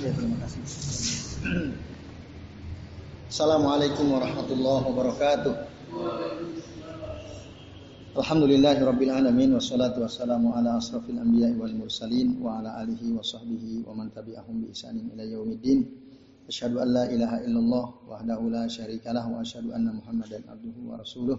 [0.00, 0.64] Ya, terima kasih.
[3.28, 5.52] Assalamualaikum warahmatullahi wabarakatuh.
[8.16, 13.92] Alhamdulillahirabbil alamin wassalatu wassalamu ala asrafil anbiya'i wal mursalin wa ala alihi wa sahbihi wa
[13.92, 15.84] man tabi'ahum bi ihsanin ila yaumiddin.
[16.48, 21.36] Asyhadu an la ilaha illallah wahdahu la syarikalah wa asyhadu anna Muhammadan abduhu wa rasuluh.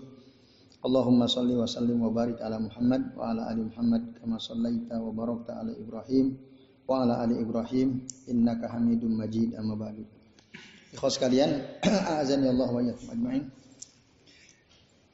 [0.86, 5.09] Allahumma salli wa sallim wa barik ala Muhammad wa ala ali Muhammad kama sallaita wa
[5.09, 6.50] barakta ala Ibrahim
[6.88, 10.04] wa ala ali Ibrahim innaka Hamidum Majid amma ba'du.
[10.92, 11.80] Ikhwas sekalian,
[12.20, 13.44] azan ya Allah wa ajma'in.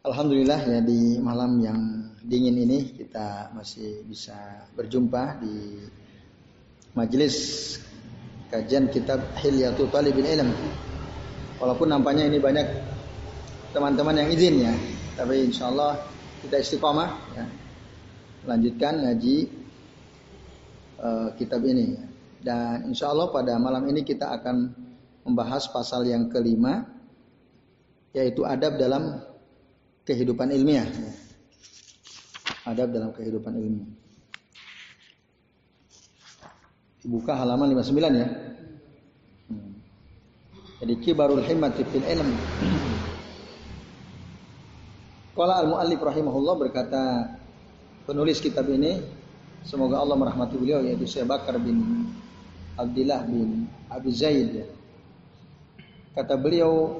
[0.08, 1.80] Alhamdulillah ya di malam yang
[2.24, 5.84] dingin ini kita masih bisa berjumpa di
[6.96, 7.36] majelis
[8.48, 10.50] kajian kitab Hilyatul Talibin Ilm.
[11.60, 12.68] Walaupun nampaknya ini banyak
[13.76, 14.74] teman-teman yang izin ya,
[15.20, 16.00] tapi insya Allah
[16.40, 17.46] kita istiqomah ya.
[18.48, 19.57] Lanjutkan ngaji
[21.02, 21.98] uh, kitab ini
[22.42, 24.72] dan insya Allah pada malam ini kita akan
[25.28, 26.86] membahas pasal yang kelima
[28.16, 29.20] yaitu adab dalam
[30.08, 30.88] kehidupan ilmiah.
[32.64, 33.90] Adab dalam kehidupan ilmiah.
[37.03, 38.28] Dibuka halaman 59 ya.
[39.52, 39.72] Hmm.
[40.84, 42.30] Jadi kibarul himmati fil ilm.
[45.38, 47.03] Qala al-muallif rahimahullah berkata
[48.09, 49.17] penulis kitab ini
[49.63, 52.09] semoga Allah merahmati beliau yaitu Syekh Bakar bin
[52.77, 54.77] Abdullah bin Abi Zaid
[56.17, 56.97] Kata beliau,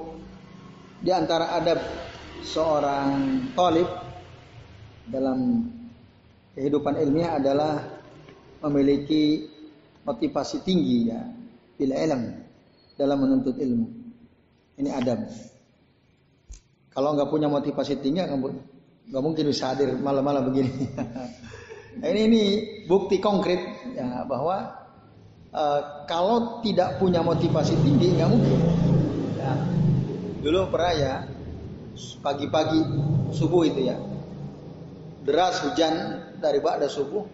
[1.02, 1.82] di antara adab
[2.46, 3.90] seorang talib
[5.10, 5.66] dalam
[6.54, 7.82] kehidupan ilmiah adalah
[8.62, 9.42] memiliki
[10.06, 11.18] motivasi tinggi ya
[11.74, 12.22] bila ilm
[12.94, 13.90] dalam menuntut ilmu.
[14.78, 15.26] Ini adab.
[16.94, 20.70] Kalau nggak punya motivasi tinggi nggak mungkin bisa hadir malam-malam begini.
[22.00, 22.42] nah, ini ini
[22.86, 23.60] bukti konkret
[23.94, 24.88] ya bahwa
[25.52, 28.60] uh, kalau tidak punya motivasi tinggi nggak mungkin.
[30.38, 31.14] Dulu pernah ya
[32.22, 32.80] pagi-pagi
[33.34, 33.98] subuh itu ya
[35.26, 35.94] deras hujan
[36.38, 37.26] dari ba'da subuh.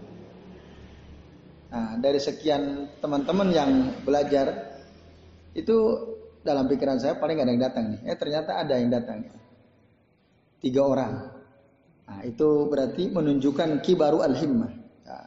[1.68, 3.70] Nah dari sekian teman-teman yang
[4.02, 4.72] belajar
[5.52, 5.76] itu
[6.40, 8.00] dalam pikiran saya paling gak ada yang datang nih.
[8.08, 9.28] Eh ternyata ada yang datang
[10.64, 11.12] tiga orang
[12.04, 14.72] nah itu berarti menunjukkan kibaru al-himmah
[15.04, 15.26] nah,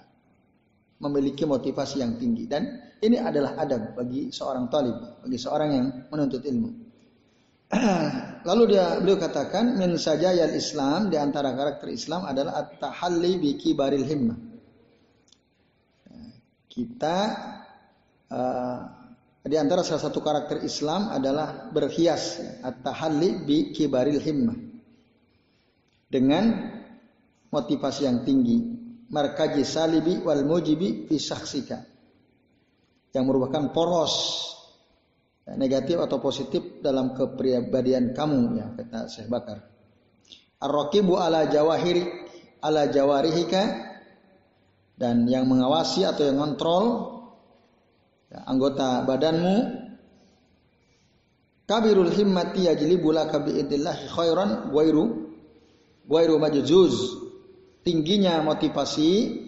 [1.04, 2.68] memiliki motivasi yang tinggi dan
[3.02, 6.88] ini adalah adab bagi seorang talib bagi seorang yang menuntut ilmu
[8.48, 14.08] Lalu dia beliau katakan min sajayal Islam di antara karakter Islam adalah at-tahalli bi kibaril
[14.08, 14.40] himmah.
[16.72, 17.18] Kita
[18.32, 18.80] uh,
[19.44, 24.58] di antara salah satu karakter Islam adalah berhias at-tahalli bi kibaril himmah.
[26.07, 26.44] Dengan
[27.51, 28.63] motivasi yang tinggi,
[29.12, 31.19] markaji salibi wal mujibi fi
[33.12, 34.16] Yang merupakan poros
[35.56, 39.63] negatif atau positif dalam kepribadian kamu ya kata Syekh Bakar.
[40.63, 42.03] Ar-raqibu ala jawahiri
[42.63, 43.88] ala jawarihika.
[44.97, 46.85] Dan yang mengawasi atau yang kontrol
[48.34, 49.85] ya, anggota badanmu.
[51.69, 55.27] Kabirul himmati yajlibu laka biidillah khairan wairu
[56.07, 57.19] wairu majuzuz
[57.84, 59.44] tingginya motivasi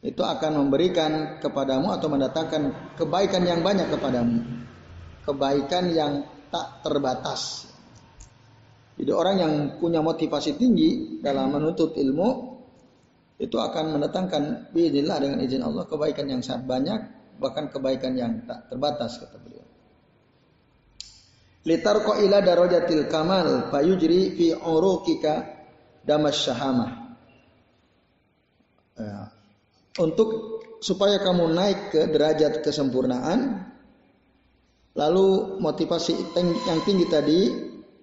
[0.00, 4.60] itu akan memberikan kepadamu atau mendatangkan kebaikan yang banyak kepadamu
[5.24, 6.12] kebaikan yang
[6.50, 7.68] tak terbatas.
[8.98, 12.28] Jadi orang yang punya motivasi tinggi dalam menuntut ilmu
[13.40, 17.00] itu akan mendatangkan biidillah dengan izin Allah kebaikan yang sangat banyak
[17.40, 19.59] bahkan kebaikan yang tak terbatas kata beliau.
[21.66, 25.44] Ko ila darajatil kamal fayujri fi urukika
[26.04, 27.16] damas syahama.
[28.96, 29.32] Ya.
[30.00, 33.70] Untuk supaya kamu naik ke derajat kesempurnaan
[34.98, 36.34] Lalu motivasi
[36.66, 37.40] yang tinggi tadi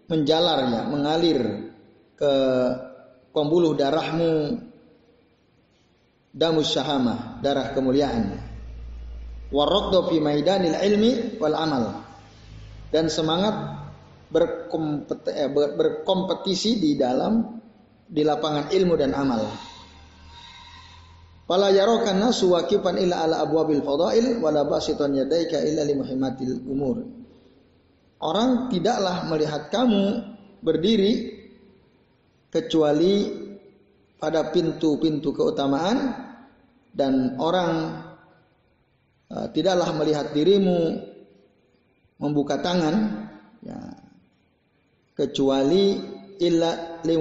[0.08, 1.40] menjalar ya, mengalir
[2.16, 2.34] ke
[3.36, 4.56] pembuluh darahmu
[6.32, 8.40] damus syahama, darah kemuliaan.
[9.52, 11.12] Waraddu fi maidanil ilmi
[11.44, 12.07] wal amal.
[12.88, 13.56] Dan semangat
[14.32, 17.60] eh, berkompetisi di dalam
[18.08, 19.44] di lapangan ilmu dan amal.
[21.48, 25.88] Fala nasu waqifan illa ala abwabil fadail wala basitan yadaika illa
[26.68, 27.08] umur.
[28.20, 31.40] Orang tidaklah melihat kamu berdiri
[32.52, 33.32] kecuali
[34.20, 36.28] pada pintu-pintu keutamaan
[36.92, 38.02] dan orang
[39.30, 41.07] uh, tidaklah melihat dirimu
[42.18, 43.30] membuka tangan
[43.62, 43.78] ya,
[45.14, 45.98] kecuali
[46.42, 47.16] illa li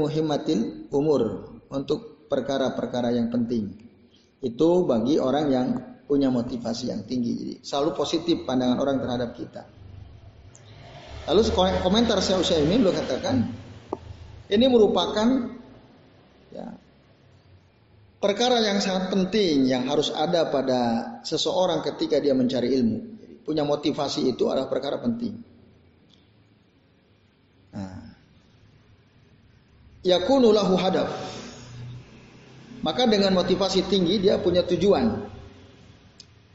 [0.92, 1.22] umur
[1.72, 3.72] untuk perkara-perkara yang penting.
[4.40, 5.68] Itu bagi orang yang
[6.06, 7.32] punya motivasi yang tinggi.
[7.34, 9.62] Jadi selalu positif pandangan orang terhadap kita.
[11.26, 11.42] Lalu
[11.82, 13.50] komentar saya usia ini beliau katakan,
[14.46, 15.58] ini merupakan
[16.54, 16.66] ya,
[18.22, 20.80] perkara yang sangat penting yang harus ada pada
[21.26, 23.15] seseorang ketika dia mencari ilmu.
[23.46, 25.38] Punya motivasi itu adalah perkara penting.
[27.70, 28.10] Nah,
[30.02, 31.10] yakunu hadaf.
[32.82, 35.30] Maka dengan motivasi tinggi dia punya tujuan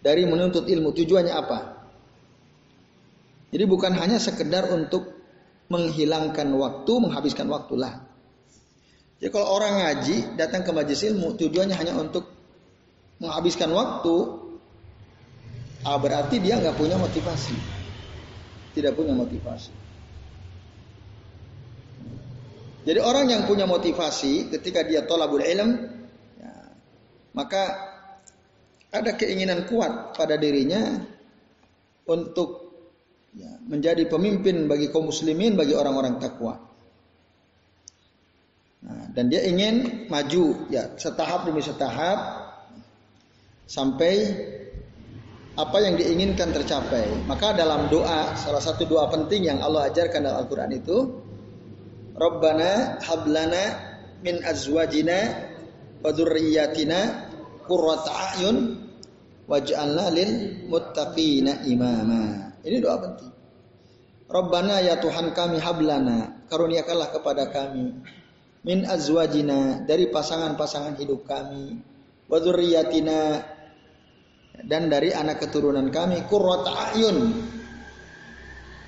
[0.04, 0.92] dari menuntut ilmu.
[0.92, 1.60] Tujuannya apa?
[3.52, 5.16] Jadi bukan hanya sekedar untuk
[5.72, 8.04] menghilangkan waktu, menghabiskan waktu lah.
[9.22, 12.26] Jadi kalau orang ngaji datang ke majelis ilmu tujuannya hanya untuk
[13.22, 14.41] menghabiskan waktu,
[15.86, 17.56] ah, berarti dia nggak punya motivasi,
[18.78, 19.74] tidak punya motivasi.
[22.82, 25.70] Jadi orang yang punya motivasi ketika dia tolabul ilm,
[26.42, 26.54] ya,
[27.38, 27.64] maka
[28.90, 30.98] ada keinginan kuat pada dirinya
[32.10, 32.74] untuk
[33.38, 36.58] ya, menjadi pemimpin bagi kaum muslimin, bagi orang-orang takwa.
[38.82, 42.18] Nah, dan dia ingin maju ya setahap demi setahap
[43.70, 44.14] sampai
[45.60, 47.28] apa yang diinginkan tercapai.
[47.28, 50.98] Maka dalam doa salah satu doa penting yang Allah ajarkan dalam Al-Qur'an itu
[52.16, 53.64] Rabbana hablana
[54.22, 55.18] min azwajina
[56.00, 57.00] wa dzurriyyatina
[57.68, 58.58] qurrata a'yun
[59.48, 60.32] waj'alna lil
[60.72, 62.56] muttaqina imama.
[62.64, 63.32] Ini doa penting.
[64.32, 67.92] Rabbana ya Tuhan kami hablana, karuniakanlah kepada kami
[68.62, 71.82] min azwajina dari pasangan-pasangan hidup kami
[72.30, 72.38] wa
[74.66, 77.18] dan dari anak keturunan kami qurrata a'yun.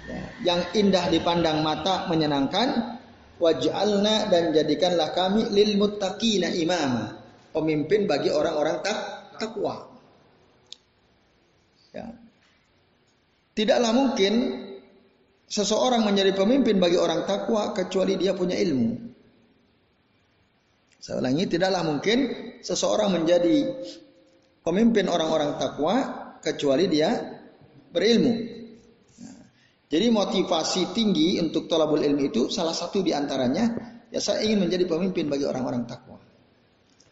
[0.03, 2.99] Ya, yang indah dipandang mata menyenangkan.
[3.41, 7.17] Waj'alna dan jadikanlah kami lil muttaqina imama.
[7.51, 8.97] Pemimpin bagi orang-orang tak
[9.41, 9.89] takwa.
[11.93, 12.09] Ya.
[13.53, 14.33] tidaklah mungkin
[15.45, 18.97] seseorang menjadi pemimpin bagi orang takwa kecuali dia punya ilmu.
[20.97, 22.17] Saya ulangi tidaklah mungkin
[22.65, 23.69] seseorang menjadi
[24.63, 25.95] pemimpin orang-orang takwa
[26.39, 27.11] kecuali dia
[27.93, 28.53] berilmu
[29.93, 34.89] jadi motivasi tinggi untuk tolabul ilmi itu salah satu di antaranya ya saya ingin menjadi
[34.89, 36.17] pemimpin bagi orang-orang takwa.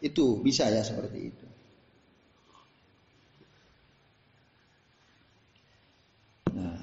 [0.02, 1.46] Itu bisa ya seperti itu.
[6.58, 6.74] Nah,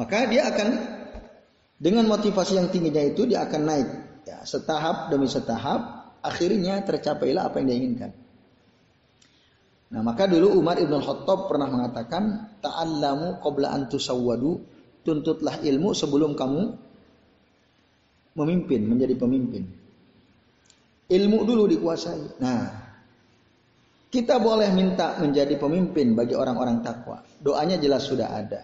[0.00, 0.68] maka dia akan
[1.76, 3.88] dengan motivasi yang tingginya itu dia akan naik
[4.24, 8.10] ya, setahap demi setahap akhirnya tercapailah apa yang dia inginkan.
[9.88, 14.60] Nah, maka dulu Umar Ibn Khattab pernah mengatakan ta'allamu qabla an tusawwadu
[15.00, 16.62] tuntutlah ilmu sebelum kamu
[18.36, 19.64] memimpin, menjadi pemimpin.
[21.08, 22.36] Ilmu dulu dikuasai.
[22.44, 22.62] Nah,
[24.12, 27.24] kita boleh minta menjadi pemimpin bagi orang-orang takwa.
[27.40, 28.60] Doanya jelas sudah ada.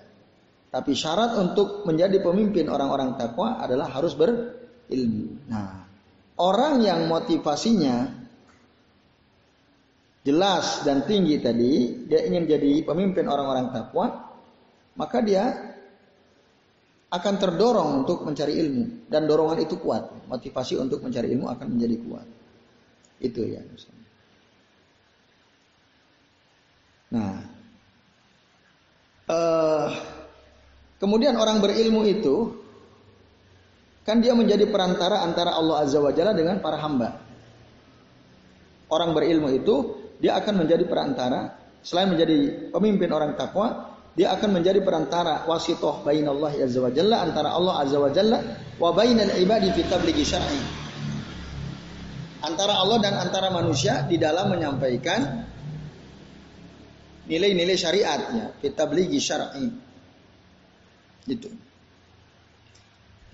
[0.68, 5.48] Tapi syarat untuk menjadi pemimpin orang-orang takwa adalah harus berilmu.
[5.48, 5.88] Nah,
[6.36, 8.23] orang yang motivasinya
[10.24, 14.32] jelas dan tinggi tadi, dia ingin jadi pemimpin orang-orang takwa,
[14.96, 15.44] maka dia
[17.14, 19.06] akan terdorong untuk mencari ilmu.
[19.06, 20.26] Dan dorongan itu kuat.
[20.26, 22.26] Motivasi untuk mencari ilmu akan menjadi kuat.
[23.22, 23.62] Itu ya
[27.14, 27.46] nah
[29.30, 29.86] uh,
[30.98, 32.58] kemudian orang berilmu itu
[34.02, 37.22] kan dia menjadi perantara antara Allah azza wajalla dengan para hamba.
[38.90, 41.52] Orang berilmu itu dia akan menjadi perantara
[41.84, 47.50] selain menjadi pemimpin orang takwa dia akan menjadi perantara wasitoh bainallah azza wa jalla antara
[47.50, 48.38] Allah azza wa jalla
[48.78, 50.60] wa bainal ibadi fi tablighi syar'i.
[52.46, 55.50] Antara Allah dan antara manusia di dalam menyampaikan
[57.26, 59.66] nilai-nilai syariatnya fi tablighi syar'i.
[61.26, 61.50] Gitu.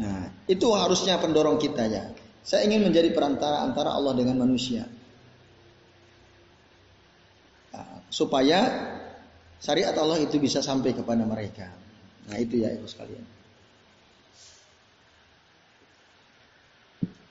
[0.00, 2.08] Nah, itu harusnya pendorong kita ya.
[2.40, 4.88] Saya ingin menjadi perantara antara Allah dengan manusia.
[7.76, 8.66] Nah, supaya
[9.62, 11.70] syariat Allah itu bisa sampai kepada mereka.
[12.26, 13.24] Nah itu ya itu sekalian.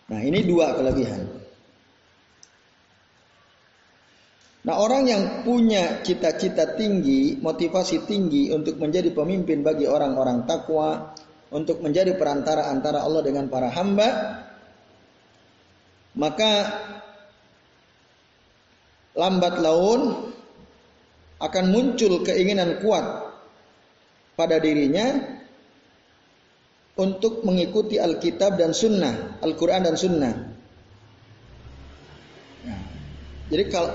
[0.09, 1.21] Nah ini dua kelebihan.
[4.59, 11.13] Nah orang yang punya cita-cita tinggi, motivasi tinggi untuk menjadi pemimpin bagi orang-orang takwa,
[11.50, 14.09] untuk menjadi perantara antara Allah dengan para hamba,
[16.17, 16.51] maka
[19.17, 20.29] lambat laun
[21.39, 23.31] akan muncul keinginan kuat
[24.36, 25.39] pada dirinya
[27.00, 30.34] untuk mengikuti Alkitab dan Sunnah, Al-Quran dan Sunnah.
[32.67, 32.81] Nah,
[33.48, 33.91] jadi kalau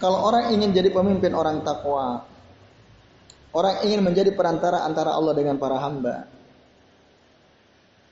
[0.00, 2.24] kalau orang ingin jadi pemimpin orang takwa,
[3.52, 6.24] orang ingin menjadi perantara antara Allah dengan para hamba,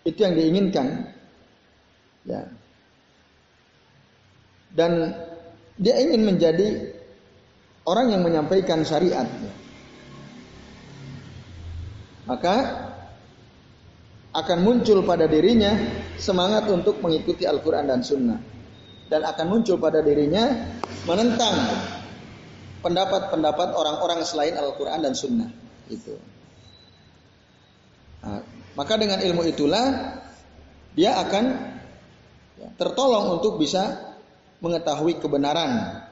[0.04, 1.16] itu yang diinginkan.
[2.28, 2.44] Ya.
[4.76, 5.16] Dan
[5.80, 6.95] dia ingin menjadi
[7.86, 9.24] orang yang menyampaikan syariat.
[12.26, 12.54] Maka
[14.34, 15.72] akan muncul pada dirinya
[16.18, 18.36] semangat untuk mengikuti Al-Quran dan Sunnah.
[19.06, 20.50] Dan akan muncul pada dirinya
[21.06, 21.54] menentang
[22.82, 25.48] pendapat-pendapat orang-orang selain Al-Quran dan Sunnah.
[25.86, 26.18] Itu.
[28.26, 28.42] Nah,
[28.74, 30.18] maka dengan ilmu itulah
[30.98, 31.44] dia akan
[32.74, 34.14] tertolong untuk bisa
[34.58, 36.02] mengetahui kebenaran.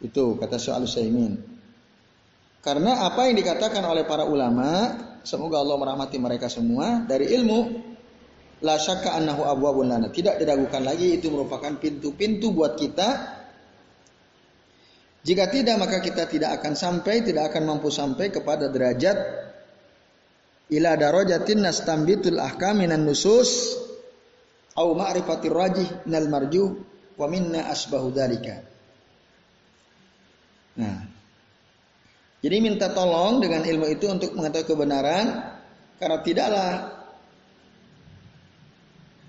[0.00, 1.32] Itu kata Syekh Al-Utsaimin.
[2.60, 7.86] Karena apa yang dikatakan oleh para ulama, semoga Allah merahmati mereka semua dari ilmu
[8.64, 10.08] La syakka annahu abwabun lana.
[10.08, 13.36] Tidak diragukan lagi itu merupakan pintu-pintu buat kita.
[15.26, 19.18] Jika tidak maka kita tidak akan sampai, tidak akan mampu sampai kepada derajat
[20.70, 23.74] ila darajatin nastambitul ahkam minan nusus
[24.78, 26.68] au ma'rifatir rajih minal marjuh
[27.18, 28.75] wa minna asbahu dzalika.
[30.76, 30.98] Nah.
[32.44, 35.56] Jadi minta tolong dengan ilmu itu untuk mengetahui kebenaran
[35.96, 36.70] karena tidaklah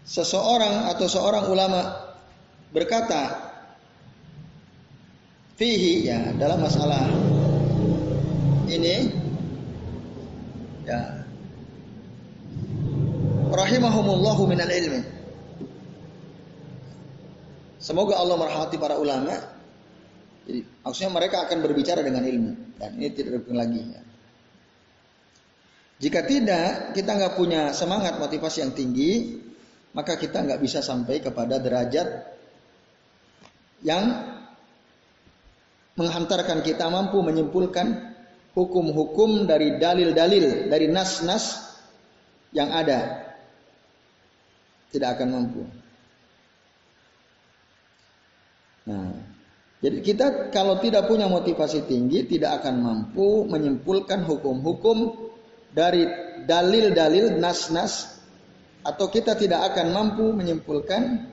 [0.03, 1.81] seseorang atau seorang ulama
[2.71, 3.51] berkata
[5.57, 7.07] fihi ya dalam masalah
[8.67, 9.09] ini
[10.83, 10.99] ya.
[13.47, 15.01] Rahimahumullahu minal ilmi.
[17.79, 19.56] Semoga Allah merahmati para ulama
[20.47, 24.01] jadi maksudnya mereka akan berbicara dengan ilmu dan ini tidak ada lagi ya.
[25.97, 29.41] Jika tidak, kita nggak punya semangat motivasi yang tinggi,
[29.97, 32.37] maka kita nggak bisa sampai kepada derajat
[33.81, 34.05] yang
[35.97, 38.13] menghantarkan kita mampu menyimpulkan
[38.53, 41.65] hukum-hukum dari dalil-dalil dari nas-nas
[42.53, 43.25] yang ada
[44.93, 45.61] tidak akan mampu.
[48.85, 49.36] Nah,
[49.77, 55.29] jadi kita kalau tidak punya motivasi tinggi tidak akan mampu menyimpulkan hukum-hukum
[55.69, 56.09] dari
[56.49, 58.17] dalil-dalil nas-nas
[58.81, 61.29] atau kita tidak akan mampu menyimpulkan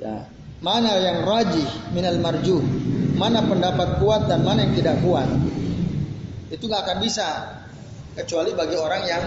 [0.00, 0.24] ya,
[0.64, 2.64] mana yang rajih minal marjuh,
[3.20, 5.28] mana pendapat kuat dan mana yang tidak kuat.
[6.48, 7.26] Itu nggak akan bisa
[8.16, 9.22] kecuali bagi orang yang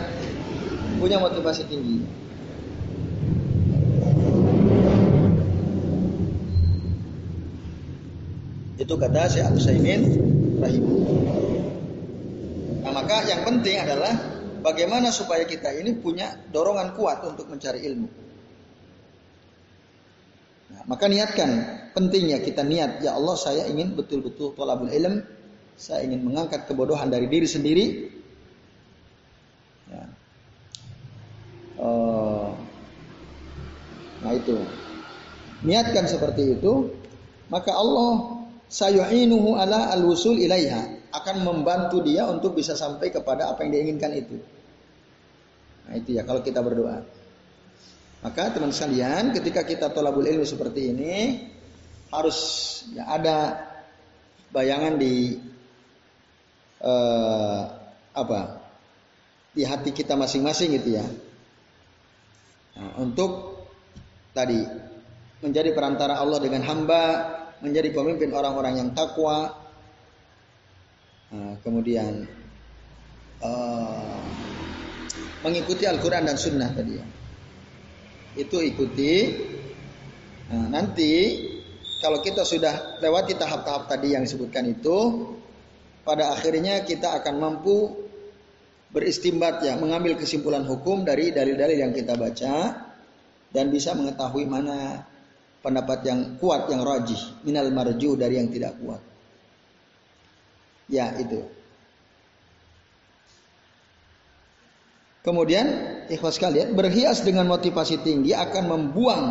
[0.97, 2.16] punya motivasi tinggi.
[8.87, 10.15] Itu kata si Abu Saimin
[10.63, 11.35] rahimahullah.
[12.87, 18.09] Nah, maka yang penting adalah Bagaimana supaya kita ini punya dorongan kuat untuk mencari ilmu?
[20.67, 21.49] Nah, maka niatkan
[21.95, 25.23] pentingnya kita niat ya Allah saya ingin betul-betul tolabul ilm,
[25.79, 27.85] saya ingin mengangkat kebodohan dari diri sendiri.
[29.87, 30.03] Ya.
[31.79, 32.51] Uh,
[34.19, 34.57] nah itu
[35.61, 36.89] niatkan seperti itu
[37.53, 43.71] maka Allah sayu'inuhu ala al-wusul ilaiha akan membantu dia untuk bisa sampai kepada apa yang
[43.73, 44.37] dia inginkan itu.
[45.87, 47.03] Nah itu ya kalau kita berdoa.
[48.21, 51.13] Maka teman sekalian ketika kita tolabul ilmu seperti ini
[52.11, 52.39] harus
[52.91, 53.37] ya ada
[54.51, 55.37] bayangan di
[56.81, 57.61] uh,
[58.11, 58.41] apa
[59.53, 61.05] di hati kita masing-masing gitu ya.
[62.77, 63.63] Nah, untuk
[64.37, 64.61] tadi
[65.41, 67.03] menjadi perantara Allah dengan hamba,
[67.61, 69.67] menjadi pemimpin orang-orang yang takwa,
[71.27, 72.23] Nah, kemudian
[73.43, 74.23] uh,
[75.43, 77.05] mengikuti Al-Quran dan Sunnah tadi ya.
[78.39, 79.35] Itu ikuti.
[80.47, 81.43] Nah, nanti
[81.99, 85.27] kalau kita sudah lewati tahap-tahap tadi yang disebutkan itu,
[86.07, 88.07] pada akhirnya kita akan mampu
[88.95, 92.87] beristimbat ya, mengambil kesimpulan hukum dari dalil-dalil yang kita baca
[93.51, 95.03] dan bisa mengetahui mana
[95.61, 99.01] pendapat yang kuat yang rajih minal marju dari yang tidak kuat.
[100.87, 101.43] Ya itu.
[105.27, 105.67] Kemudian
[106.07, 109.25] ikhlas kalian berhias dengan motivasi tinggi akan membuang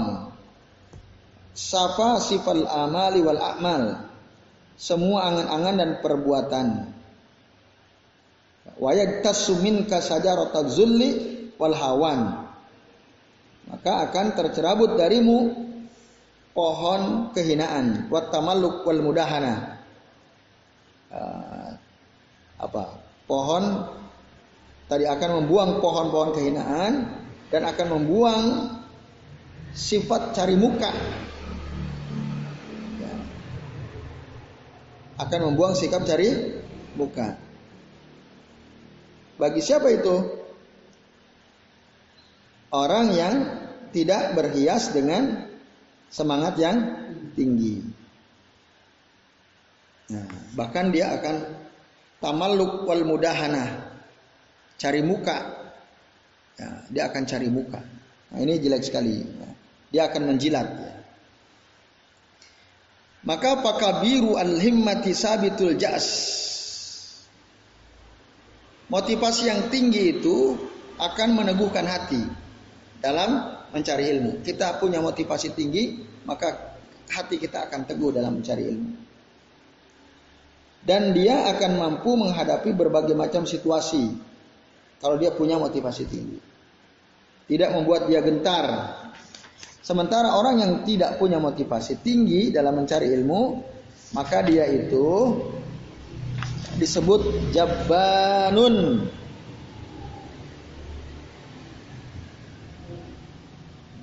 [1.56, 4.04] safa sifal amali wal amal
[4.76, 6.66] semua angan-angan dan perbuatan.
[8.76, 11.10] Wayad tasumin kasajarata zulli
[11.56, 12.44] wal hawan.
[13.72, 15.64] Maka akan tercerabut darimu
[16.56, 18.08] pohon kehinaan.
[18.08, 19.76] Wattamalluq wal mudahana.
[21.12, 21.76] Ah,
[22.56, 23.04] apa?
[23.28, 23.84] Pohon
[24.88, 26.92] tadi akan membuang pohon-pohon kehinaan
[27.52, 28.44] dan akan membuang
[29.76, 30.90] sifat cari muka.
[32.96, 33.14] Ya.
[35.20, 36.56] akan membuang sikap cari
[36.96, 37.36] muka.
[39.36, 40.16] Bagi siapa itu?
[42.72, 43.34] Orang yang
[43.92, 45.45] tidak berhias dengan
[46.16, 46.76] semangat yang
[47.36, 47.84] tinggi.
[50.08, 50.24] Nah,
[50.56, 51.36] bahkan dia akan
[52.24, 53.92] tamalluk wal mudahana.
[54.80, 55.68] Cari muka.
[56.56, 57.84] Ya, dia akan cari muka.
[58.32, 59.20] Nah, ini jelek sekali.
[59.20, 59.48] Ya.
[59.92, 60.68] Dia akan menjilat.
[60.80, 60.94] Ya.
[63.26, 66.08] Maka pakabiru al-himmati sabitul jas.
[68.86, 70.54] Motivasi yang tinggi itu
[70.96, 72.22] akan meneguhkan hati
[73.02, 74.30] dalam mencari ilmu.
[74.42, 76.78] Kita punya motivasi tinggi, maka
[77.10, 78.90] hati kita akan teguh dalam mencari ilmu.
[80.86, 84.14] Dan dia akan mampu menghadapi berbagai macam situasi
[85.02, 86.38] kalau dia punya motivasi tinggi.
[87.46, 88.66] Tidak membuat dia gentar,
[89.86, 93.62] Sementara orang yang tidak punya motivasi tinggi dalam mencari ilmu,
[94.18, 95.38] maka dia itu
[96.74, 99.06] disebut jabanun.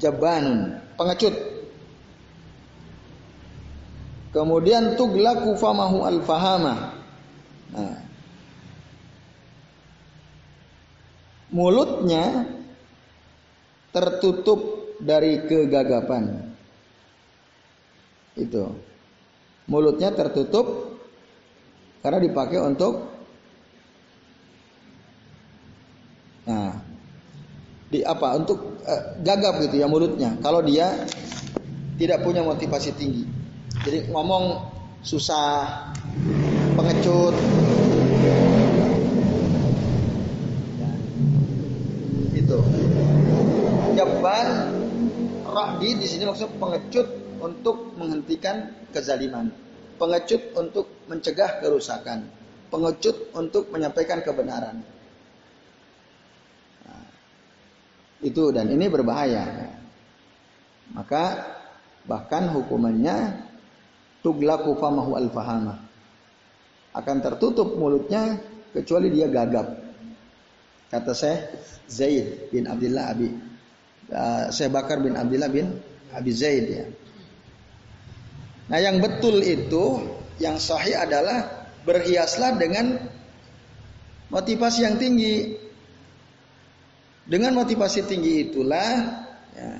[0.03, 1.31] Jabanun, pengecut.
[4.35, 6.99] Kemudian tuglaku famahu al-fahama.
[7.71, 8.01] Nah.
[11.53, 12.49] Mulutnya
[13.93, 14.59] tertutup
[14.99, 16.51] dari kegagapan.
[18.33, 18.73] Itu.
[19.69, 20.97] Mulutnya tertutup
[22.03, 23.13] karena dipakai untuk
[26.43, 26.82] Nah,
[27.93, 28.33] di apa?
[28.33, 30.33] Untuk uh, gagap gitu ya mulutnya.
[30.41, 31.05] Kalau dia
[32.01, 33.29] tidak punya motivasi tinggi.
[33.85, 34.73] Jadi ngomong
[35.05, 35.93] susah,
[36.73, 37.35] pengecut.
[42.33, 42.57] Itu.
[43.93, 44.47] Jaban
[45.53, 47.07] Ra'di di sini maksud pengecut
[47.37, 49.53] untuk menghentikan kezaliman.
[50.01, 52.25] Pengecut untuk mencegah kerusakan.
[52.73, 54.81] Pengecut untuk menyampaikan kebenaran.
[56.89, 57.05] Nah,
[58.23, 59.75] itu dan ini berbahaya.
[60.95, 61.55] Maka
[62.07, 63.43] bahkan hukumannya
[64.23, 65.83] tuglaku famahu al-fahama.
[66.95, 68.39] Akan tertutup mulutnya
[68.71, 69.81] kecuali dia gagap.
[70.93, 71.49] Kata saya
[71.89, 73.53] Zaid bin Abdullah Abi
[74.13, 75.73] uh, Syekh Bakar bin Abdullah bin
[76.13, 76.85] Abi Zaid ya.
[78.69, 80.05] Nah yang betul itu
[80.37, 83.01] yang sahih adalah berhiaslah dengan
[84.29, 85.62] motivasi yang tinggi.
[87.23, 89.23] Dengan motivasi tinggi itulah
[89.55, 89.71] ya,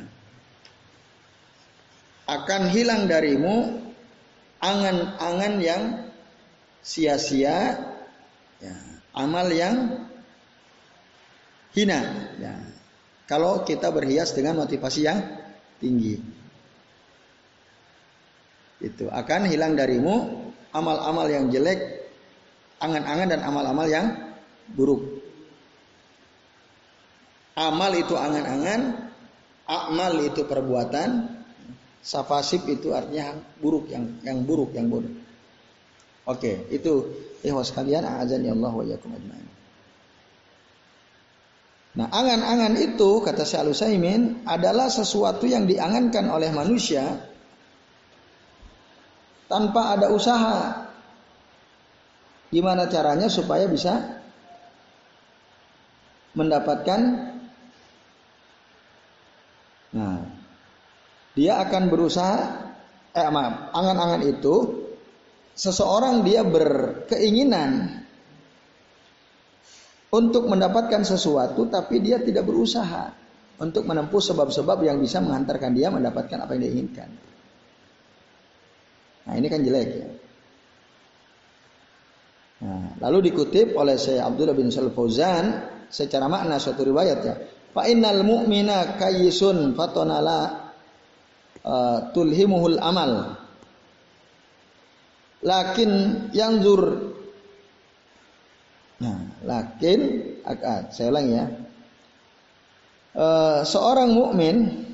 [2.24, 3.84] akan hilang darimu
[4.64, 5.84] angan-angan yang
[6.80, 7.84] sia-sia,
[8.64, 8.76] ya,
[9.12, 10.08] amal yang
[11.76, 12.32] hina.
[12.40, 12.56] Ya.
[13.28, 15.20] Kalau kita berhias dengan motivasi yang
[15.84, 16.16] tinggi.
[18.84, 22.08] Itu akan hilang darimu amal-amal yang jelek,
[22.80, 24.36] angan-angan dan amal-amal yang
[24.76, 25.13] buruk.
[27.54, 29.14] Amal itu angan-angan,
[29.70, 31.30] amal itu perbuatan,
[32.02, 35.14] safasib itu artinya buruk yang yang buruk yang buruk.
[36.26, 36.94] Oke, itu
[37.46, 39.48] ikhwas kalian azan ya Allah wa yakum ajmain.
[41.94, 47.06] Nah, angan-angan itu kata Syekh Al adalah sesuatu yang diangankan oleh manusia
[49.46, 50.90] tanpa ada usaha.
[52.50, 54.22] Gimana caranya supaya bisa
[56.34, 57.33] mendapatkan
[59.94, 60.26] Nah,
[61.38, 62.38] dia akan berusaha
[63.14, 64.56] eh maaf, angan-angan itu
[65.54, 68.02] seseorang dia berkeinginan
[70.14, 73.14] untuk mendapatkan sesuatu tapi dia tidak berusaha
[73.62, 77.10] untuk menempuh sebab-sebab yang bisa mengantarkan dia mendapatkan apa yang dia inginkan.
[79.30, 80.10] Nah ini kan jelek ya.
[82.64, 87.36] Nah, lalu dikutip oleh Syekh Abdullah bin Sal Fauzan secara makna suatu riwayat ya.
[87.74, 90.72] Fa innal mu'mina kayyisun fatonala
[91.66, 93.42] uh, tulhimuhul amal.
[95.44, 95.92] Lakin
[96.32, 97.14] yang zur
[99.04, 100.00] Nah, lakin
[100.48, 100.96] akad.
[100.96, 101.46] Saya ulang ya.
[103.12, 103.28] E,
[103.68, 104.88] seorang mukmin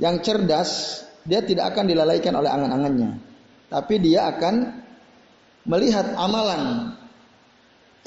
[0.00, 3.20] yang cerdas, dia tidak akan dilalaikan oleh angan-angannya.
[3.68, 4.54] Tapi dia akan
[5.68, 6.96] melihat amalan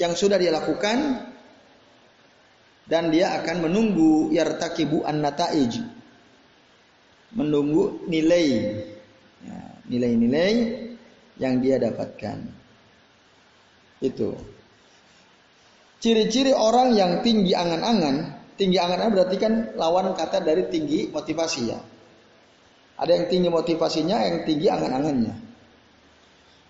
[0.02, 1.22] yang sudah dia lakukan
[2.86, 5.82] dan dia akan menunggu yartakibu an nataij
[7.34, 8.46] menunggu nilai
[9.42, 9.58] ya,
[9.90, 10.54] nilai-nilai
[11.36, 12.46] yang dia dapatkan
[14.00, 14.34] itu
[15.96, 21.80] Ciri-ciri orang yang tinggi angan-angan, tinggi angan-angan berarti kan lawan kata dari tinggi motivasi ya.
[23.00, 25.34] Ada yang tinggi motivasinya, yang tinggi angan-angannya.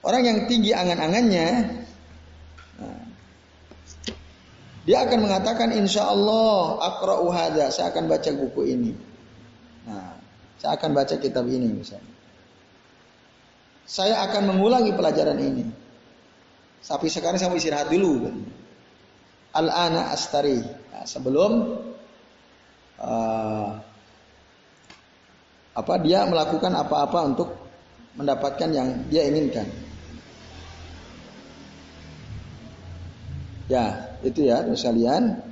[0.07, 1.49] Orang yang tinggi angan-angannya,
[2.79, 3.03] nah,
[4.87, 8.94] dia akan mengatakan insya Allah akra'u hadha, saya akan baca buku ini.
[9.83, 10.14] Nah,
[10.62, 12.14] saya akan baca kitab ini misalnya.
[13.83, 15.66] Saya akan mengulangi pelajaran ini.
[16.87, 18.31] Tapi sekarang saya mau istirahat dulu.
[19.59, 20.62] Al-ana astari.
[20.62, 21.83] Nah, sebelum
[23.03, 23.68] uh,
[25.75, 27.49] apa dia melakukan apa-apa untuk
[28.14, 29.66] mendapatkan yang dia inginkan.
[33.66, 35.43] Ya, itu ya sekalian.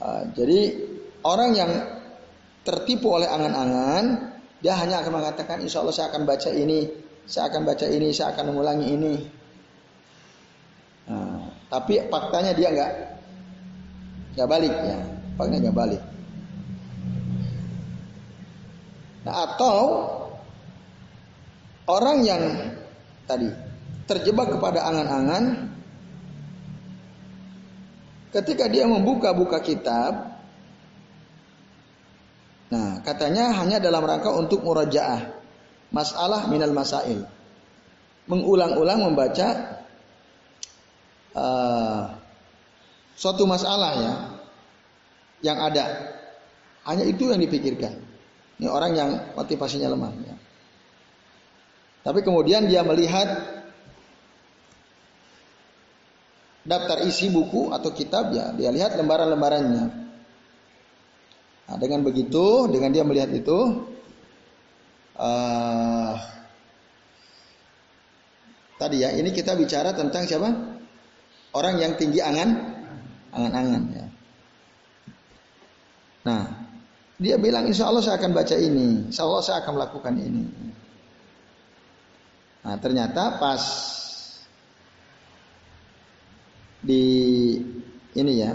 [0.00, 0.80] Uh, jadi
[1.24, 1.70] orang yang
[2.64, 4.32] tertipu oleh angan-angan,
[4.64, 6.88] dia hanya akan mengatakan, insya Allah saya akan baca ini,
[7.28, 9.14] saya akan baca ini, saya akan mengulangi ini.
[11.10, 12.92] Nah, tapi faktanya dia nggak
[14.36, 14.98] nggak balik ya,
[15.36, 16.02] faktanya nggak balik.
[19.20, 19.78] Nah, atau
[21.90, 22.42] orang yang
[23.28, 23.50] tadi
[24.06, 25.69] terjebak kepada angan-angan
[28.30, 30.38] ketika dia membuka-buka kitab
[32.70, 35.34] nah katanya hanya dalam rangka untuk murajaah
[35.90, 37.26] masalah minal masail
[38.30, 39.48] mengulang-ulang membaca
[41.34, 42.14] uh,
[43.18, 44.14] suatu masalah ya
[45.42, 46.14] yang ada
[46.86, 48.10] hanya itu yang dipikirkan
[48.60, 50.12] ini orang yang motivasinya lemah.
[50.20, 50.36] Ya.
[52.04, 53.59] Tapi kemudian dia melihat
[56.66, 59.84] daftar isi buku atau kitab ya, dia lihat lembaran-lembarannya.
[61.70, 63.58] Nah, dengan begitu, dengan dia melihat itu,
[65.16, 66.12] uh,
[68.76, 70.50] tadi ya, ini kita bicara tentang siapa?
[71.54, 72.50] Orang yang tinggi angan,
[73.34, 74.06] angan-angan ya.
[76.20, 76.42] Nah,
[77.20, 80.44] dia bilang insya Allah saya akan baca ini, insya Allah saya akan melakukan ini.
[82.60, 83.60] Nah ternyata pas
[86.80, 87.04] di
[88.16, 88.52] ini ya,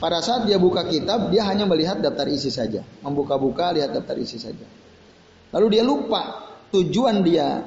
[0.00, 4.40] pada saat dia buka kitab dia hanya melihat daftar isi saja, membuka-buka lihat daftar isi
[4.40, 4.66] saja.
[5.52, 7.62] Lalu dia lupa tujuan dia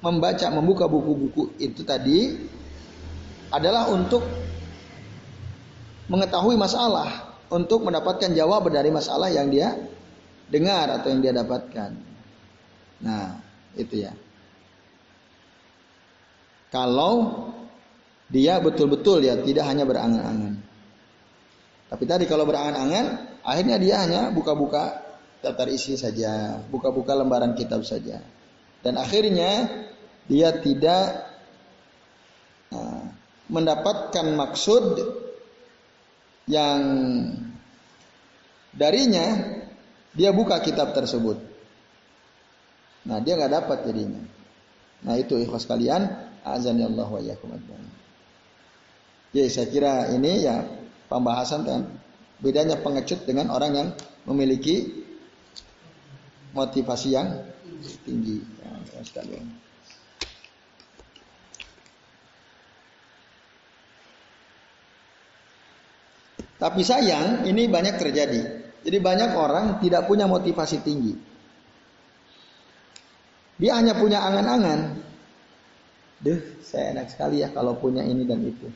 [0.00, 2.38] membaca, membuka buku-buku itu tadi
[3.50, 4.22] adalah untuk
[6.08, 9.72] mengetahui masalah untuk mendapatkan jawab dari masalah yang dia
[10.48, 11.90] dengar atau yang dia dapatkan.
[13.04, 13.40] Nah,
[13.76, 14.12] itu ya.
[16.68, 17.48] Kalau
[18.28, 20.60] dia betul-betul ya tidak hanya berangan-angan.
[21.88, 25.00] Tapi tadi kalau berangan-angan, akhirnya dia hanya buka-buka
[25.40, 28.20] daftar isi saja, buka-buka lembaran kitab saja.
[28.84, 29.64] Dan akhirnya
[30.28, 31.32] dia tidak
[32.68, 33.08] nah,
[33.48, 34.84] mendapatkan maksud
[36.44, 36.80] yang
[38.76, 39.56] darinya
[40.12, 41.40] dia buka kitab tersebut.
[43.08, 44.20] Nah dia nggak dapat jadinya.
[45.08, 47.52] Nah itu ikhlas kalian, azan ya Allah wa yakum
[49.34, 50.64] Jadi saya kira ini ya
[51.12, 51.80] pembahasan kan
[52.40, 53.88] bedanya pengecut dengan orang yang
[54.24, 55.04] memiliki
[56.54, 57.44] motivasi yang
[58.06, 58.40] tinggi.
[58.40, 59.46] Ya, sekalian.
[66.58, 68.42] Tapi sayang ini banyak terjadi.
[68.82, 71.14] Jadi banyak orang tidak punya motivasi tinggi.
[73.58, 75.07] Dia hanya punya angan-angan.
[76.18, 78.66] Duh, saya enak sekali ya kalau punya ini dan itu.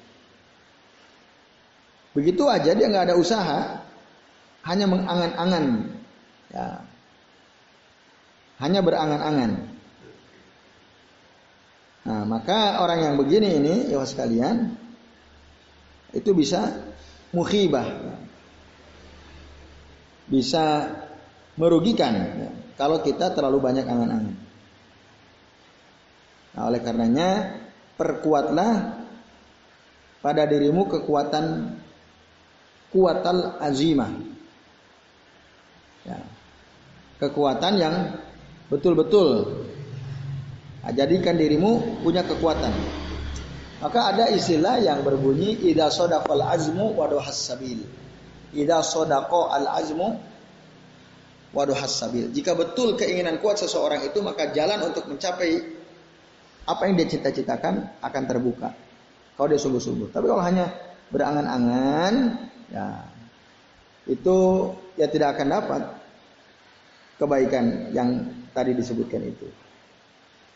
[2.13, 3.83] Begitu aja dia nggak ada usaha,
[4.63, 5.65] hanya mengangan-angan.
[6.53, 6.67] Ya.
[8.63, 9.53] Hanya berangan-angan.
[12.03, 14.75] Nah, maka orang yang begini ini, ya sekalian,
[16.15, 16.71] itu bisa
[17.33, 17.89] mukhibah
[20.33, 20.89] bisa
[21.61, 22.51] merugikan ya,
[22.81, 24.37] kalau kita terlalu banyak angan-angan.
[26.53, 27.57] Nah, oleh karenanya
[27.97, 29.01] perkuatlah
[30.21, 31.77] pada dirimu kekuatan
[32.93, 34.13] kuatal azimah.
[36.05, 36.21] Ya.
[37.17, 37.95] Kekuatan yang
[38.69, 39.63] betul-betul
[40.85, 42.73] nah, jadikan dirimu punya kekuatan.
[43.83, 47.83] Maka ada istilah yang berbunyi idza sadaqal azmu wa sabil.
[48.55, 50.09] Idza sadaqa al azmu
[51.51, 52.31] wa sabil.
[52.31, 55.82] Jika betul keinginan kuat seseorang itu maka jalan untuk mencapai
[56.63, 58.71] apa yang dia cita-citakan akan terbuka.
[59.35, 60.15] Kalau dia sungguh-sungguh.
[60.15, 60.71] Tapi kalau hanya
[61.13, 62.15] berangan-angan
[62.73, 63.05] ya
[64.09, 64.37] itu
[64.99, 65.83] ya tidak akan dapat
[67.19, 68.09] kebaikan yang
[68.51, 69.47] tadi disebutkan itu.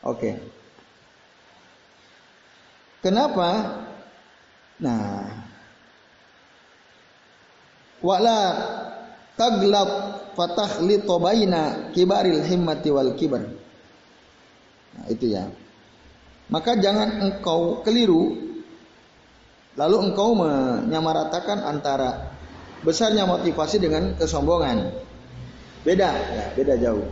[0.02, 0.38] Oke.
[3.02, 3.82] Kenapa?
[4.82, 5.30] Nah,
[8.02, 8.40] wala
[9.38, 9.90] taglat
[10.84, 13.46] li baina kibaril himmati wal kibar.
[14.96, 15.46] Nah, itu ya.
[16.46, 18.38] Maka jangan engkau keliru
[19.76, 22.32] lalu engkau menyamaratakan antara
[22.86, 24.94] besarnya motivasi dengan kesombongan.
[25.82, 27.06] Beda, ya, beda jauh.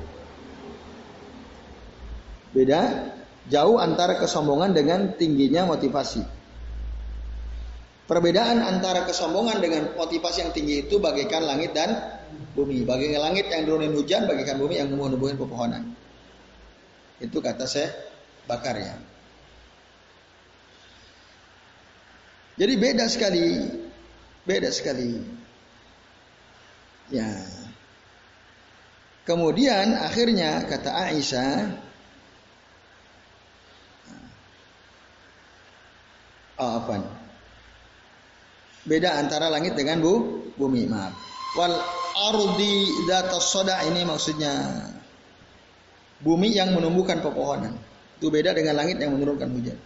[2.55, 3.11] Beda
[3.51, 6.23] jauh antara kesombongan dengan tingginya motivasi.
[8.05, 12.21] Perbedaan antara kesombongan dengan motivasi yang tinggi itu bagaikan langit dan
[12.53, 12.85] bumi.
[12.85, 15.97] Bagaikan langit yang turunin hujan, bagaikan bumi yang menumbuhin pepohonan.
[17.19, 17.91] Itu kata saya
[18.45, 19.14] bakar ya.
[22.55, 23.67] Jadi beda sekali.
[24.47, 25.19] Beda sekali.
[27.11, 27.31] Ya.
[29.25, 31.85] Kemudian akhirnya kata Aisyah
[36.55, 37.03] Oh, apa?
[38.87, 41.11] Beda antara langit dengan bu, bumi, maaf.
[41.59, 41.75] Wal
[42.31, 44.55] ardi datas soda ini maksudnya
[46.23, 47.75] bumi yang menumbuhkan pepohonan.
[48.23, 49.79] Itu beda dengan langit yang menurunkan hujan.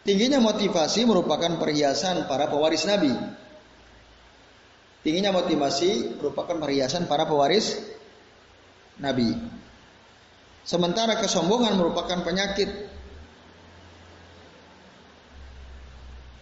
[0.00, 3.12] Tingginya motivasi merupakan perhiasan para pewaris Nabi.
[5.00, 7.76] Tingginya motivasi merupakan perhiasan para pewaris
[9.00, 9.36] Nabi.
[10.64, 12.68] Sementara kesombongan merupakan penyakit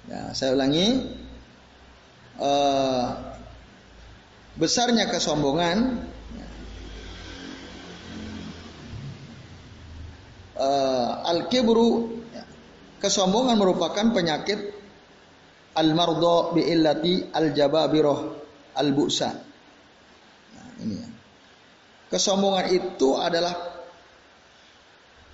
[0.09, 1.05] Ya, saya ulangi.
[2.39, 3.35] Uh,
[4.57, 6.07] besarnya kesombongan
[10.55, 12.18] uh, al-kibru
[12.99, 14.75] kesombongan merupakan penyakit
[15.79, 18.19] al-mardo bi illati al-jababiroh
[18.75, 19.31] al-bu'sa.
[20.55, 21.09] Nah, ini ya.
[22.09, 23.53] Kesombongan itu adalah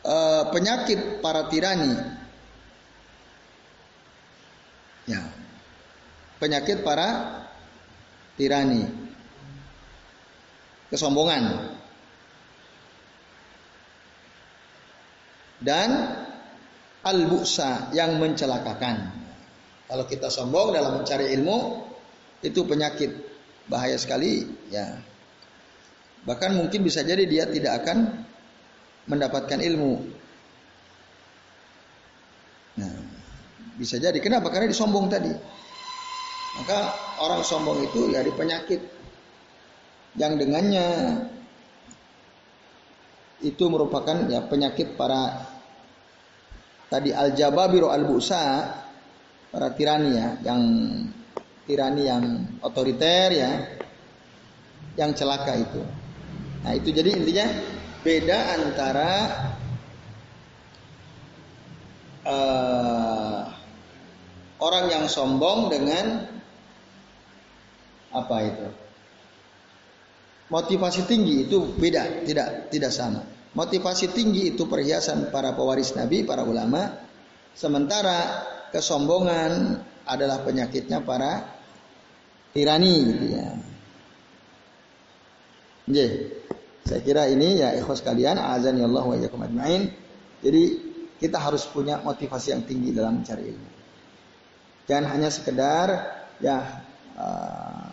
[0.03, 2.25] uh, penyakit para tirani
[5.05, 5.21] Ya.
[6.41, 7.41] Penyakit para
[8.41, 8.89] tirani.
[10.89, 11.77] Kesombongan.
[15.65, 15.89] Dan
[17.05, 19.13] al-bu'sa yang mencelakakan.
[19.85, 21.85] Kalau kita sombong dalam mencari ilmu
[22.41, 23.13] itu penyakit
[23.69, 24.97] bahaya sekali ya.
[26.25, 28.25] Bahkan mungkin bisa jadi dia tidak akan
[29.05, 30.01] mendapatkan ilmu.
[32.81, 32.97] Nah,
[33.77, 34.17] bisa jadi.
[34.25, 34.49] Kenapa?
[34.49, 35.31] Karena disombong tadi.
[36.55, 36.79] Maka
[37.21, 38.81] orang sombong itu ya di penyakit
[40.15, 40.87] yang dengannya
[43.43, 45.54] itu merupakan ya penyakit para
[46.89, 48.71] tadi al jababiru al busa
[49.55, 50.63] para tirani ya yang
[51.65, 52.25] tirani yang
[52.61, 53.51] otoriter ya
[54.95, 55.83] yang celaka itu.
[56.65, 57.47] Nah, itu jadi intinya
[58.01, 59.13] beda antara
[62.25, 63.43] uh,
[64.63, 66.31] orang yang sombong dengan
[68.15, 68.69] apa itu?
[70.49, 73.25] Motivasi tinggi itu beda, tidak tidak sama.
[73.55, 76.91] Motivasi tinggi itu perhiasan para pewaris Nabi, para ulama.
[77.55, 78.43] Sementara
[78.75, 81.55] kesombongan adalah penyakitnya para
[82.51, 83.49] tirani gitu ya.
[85.85, 86.07] Jadi,
[86.83, 89.17] saya kira ini ya ikhwas kalian, azan ya Allah wa
[90.43, 90.63] Jadi
[91.23, 93.71] kita harus punya motivasi yang tinggi dalam mencari ilmu.
[94.91, 95.89] Jangan hanya sekedar
[96.43, 96.85] ya
[97.17, 97.87] uh,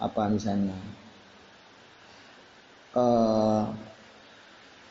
[0.00, 0.78] apa misalnya
[2.96, 3.62] eh,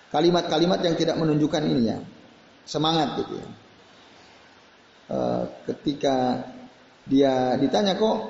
[0.10, 1.98] kalimat-kalimat yang tidak menunjukkan ini ya
[2.66, 3.50] semangat gitu ya.
[5.10, 6.46] Uh, ketika
[7.10, 8.30] dia ditanya kok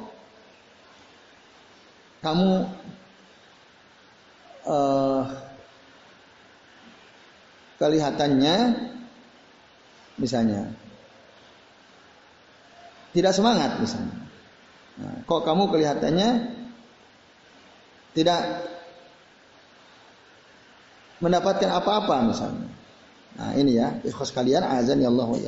[2.24, 2.68] kamu
[4.63, 5.24] uh,
[7.80, 8.56] kelihatannya
[10.20, 10.72] misalnya
[13.12, 14.15] tidak semangat misalnya.
[15.00, 16.30] Nah, kok kamu kelihatannya
[18.13, 18.42] tidak
[21.20, 22.68] mendapatkan apa-apa misalnya.
[23.40, 25.40] Nah ini ya, ikhlas kalian azan ya Allah wa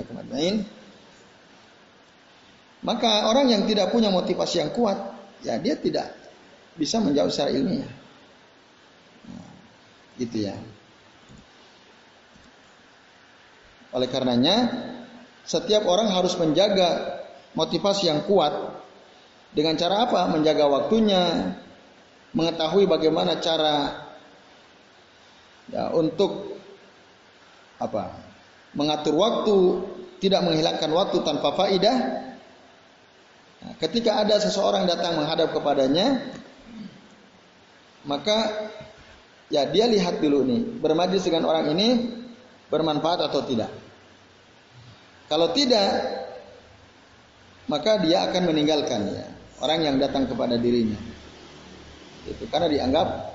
[2.82, 4.98] Maka orang yang tidak punya motivasi yang kuat,
[5.46, 6.12] ya dia tidak
[6.76, 7.92] bisa menjawab secara ilmiah.
[9.30, 9.50] Nah,
[10.18, 10.56] gitu ya.
[13.92, 14.72] Oleh karenanya,
[15.46, 17.22] setiap orang harus menjaga
[17.54, 18.56] motivasi yang kuat
[19.52, 20.32] dengan cara apa?
[20.32, 21.54] Menjaga waktunya,
[22.32, 24.10] mengetahui bagaimana cara
[25.69, 26.58] ya untuk
[27.78, 28.17] apa?
[28.74, 29.58] Mengatur waktu,
[30.24, 31.97] tidak menghilangkan waktu tanpa faidah.
[33.62, 36.34] Nah, ketika ada seseorang datang menghadap kepadanya,
[38.08, 38.69] maka
[39.52, 41.88] ya dia lihat dulu nih, bermajlis dengan orang ini
[42.71, 43.69] bermanfaat atau tidak.
[45.28, 45.89] Kalau tidak,
[47.67, 49.28] maka dia akan meninggalkan ya
[49.62, 50.97] orang yang datang kepada dirinya.
[52.26, 53.31] Itu karena dianggap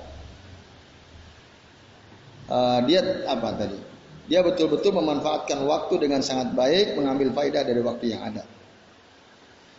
[2.51, 3.79] uh, dia apa tadi?
[4.27, 8.43] Dia betul-betul memanfaatkan waktu dengan sangat baik, mengambil faedah dari waktu yang ada.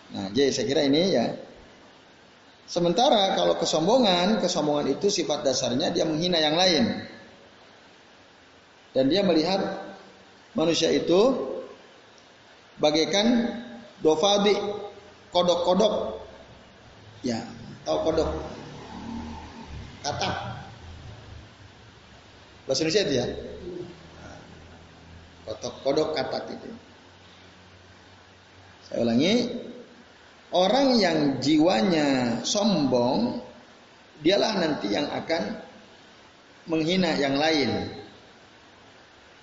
[0.08, 1.36] Nah, jadi saya kira ini ya.
[2.68, 6.84] Sementara kalau kesombongan, kesombongan itu sifat dasarnya dia menghina yang lain.
[8.96, 9.60] Dan dia melihat
[10.56, 11.48] manusia itu
[12.80, 13.52] bagaikan
[14.00, 14.56] dofadi,
[15.28, 16.24] kodok-kodok.
[17.20, 17.44] Ya,
[17.84, 18.28] tahu kodok?
[20.04, 20.57] Katak.
[22.68, 23.26] Bahasa Indonesia itu ya.
[25.48, 26.68] Kodok, kodok katak itu.
[28.84, 29.34] Saya ulangi,
[30.48, 33.36] Orang yang jiwanya sombong,
[34.24, 35.60] dialah nanti yang akan
[36.64, 37.92] menghina yang lain.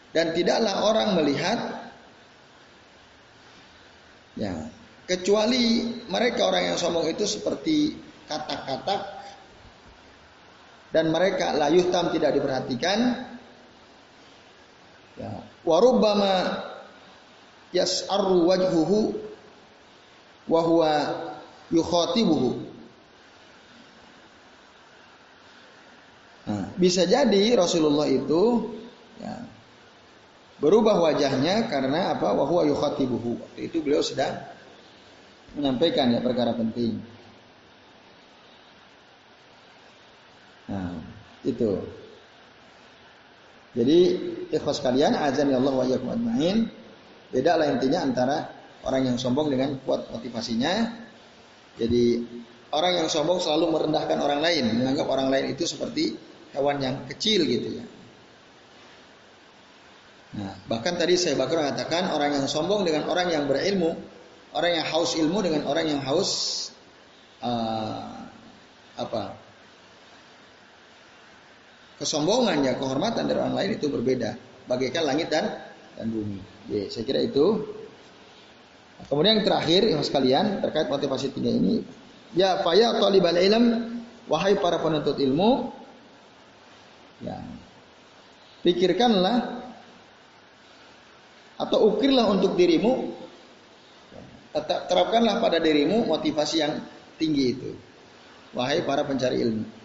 [0.10, 1.60] Dan tidaklah orang melihat
[4.34, 4.66] ya,
[5.06, 7.94] kecuali mereka orang yang sombong itu seperti
[8.26, 9.06] kata-kata
[10.94, 13.30] dan mereka layuh tam tidak diperhatikan
[15.16, 15.32] ya
[15.66, 16.66] warubbama
[17.76, 19.00] yas'aru wajhuhu
[20.46, 20.92] wahwa
[21.74, 22.62] yukhatibuhu.
[26.46, 28.70] Nah, bisa jadi Rasulullah itu
[29.18, 29.50] ya,
[30.62, 32.30] berubah wajahnya karena apa?
[32.38, 33.58] Wahwa yukhatibuhu.
[33.58, 34.46] Itu beliau sedang
[35.58, 37.02] menyampaikan ya perkara penting.
[40.70, 40.98] Nah,
[41.46, 41.78] itu.
[43.76, 43.98] Jadi
[44.56, 46.72] ikhwas kalian azan ya Allah wa ajmain.
[47.30, 48.38] Beda lah intinya antara
[48.88, 51.04] orang yang sombong dengan kuat motivasinya.
[51.76, 52.24] Jadi
[52.72, 56.16] orang yang sombong selalu merendahkan orang lain, menganggap orang lain itu seperti
[56.56, 57.86] hewan yang kecil gitu ya.
[60.36, 63.96] Nah, bahkan tadi saya bakal mengatakan orang yang sombong dengan orang yang berilmu,
[64.56, 66.32] orang yang haus ilmu dengan orang yang haus
[67.44, 68.24] uh,
[69.00, 69.45] apa?
[71.96, 74.36] Kesombongan ya, kehormatan dari orang lain itu berbeda,
[74.68, 75.48] bagaikan langit dan
[75.96, 76.44] dan bumi.
[76.68, 77.64] Ya, saya kira itu
[79.06, 81.84] Kemudian yang terakhir yang sekalian terkait motivasi tiga ini,
[82.32, 83.66] ya faya talibal ilm
[84.32, 85.70] wahai para penuntut ilmu,
[87.20, 87.38] ya
[88.64, 89.68] pikirkanlah
[91.60, 93.14] atau ukirlah untuk dirimu,
[94.56, 96.80] tetap terapkanlah pada dirimu motivasi yang
[97.20, 97.72] tinggi itu,
[98.56, 99.85] wahai para pencari ilmu.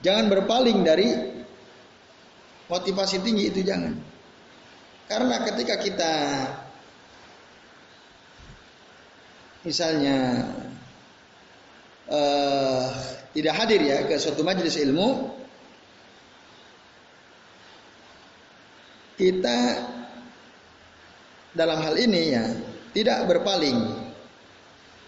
[0.00, 1.08] Jangan berpaling dari
[2.72, 3.92] motivasi tinggi itu jangan.
[5.10, 6.14] Karena ketika kita
[9.66, 10.48] misalnya
[12.08, 12.86] uh,
[13.36, 15.36] tidak hadir ya ke suatu majelis ilmu,
[19.20, 19.58] kita
[21.52, 22.44] dalam hal ini ya
[22.96, 23.78] tidak berpaling,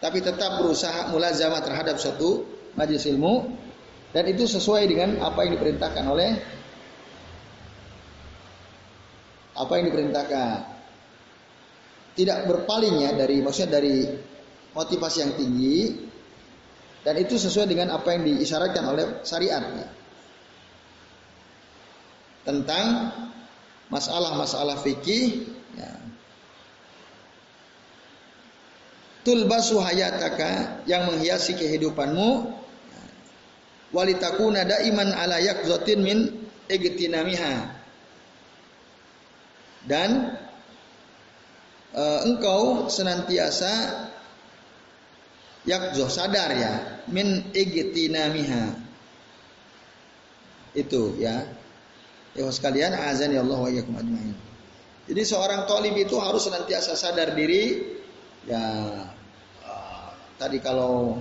[0.05, 2.44] tapi tetap berusaha mulazamah terhadap suatu
[2.76, 3.62] majelis ilmu
[4.12, 6.31] dan itu sesuai dengan apa yang diperintahkan oleh
[9.53, 10.48] apa yang diperintahkan
[12.12, 14.05] tidak berpalingnya dari maksudnya dari
[14.77, 15.81] motivasi yang tinggi
[17.03, 19.64] dan itu sesuai dengan apa yang diisyaratkan oleh syariat
[22.42, 23.11] tentang
[23.92, 25.46] masalah-masalah fikih
[25.77, 25.92] ya.
[29.22, 29.79] tulbasu
[30.88, 32.62] yang menghiasi kehidupanmu.
[33.92, 36.18] Walitakuna daiman ala yakzatin min
[36.66, 37.76] igtinamiha
[39.87, 40.37] dan
[41.92, 44.09] e, engkau senantiasa
[45.68, 46.72] yakzoh sadar ya
[47.12, 48.83] min igtinamiha
[50.72, 51.44] itu ya.
[52.33, 54.37] Ya sekalian azan ya Allah wa ajmain.
[55.05, 57.92] Jadi seorang talib itu harus senantiasa sadar diri.
[58.48, 58.64] Ya
[59.62, 60.09] uh,
[60.40, 61.20] tadi kalau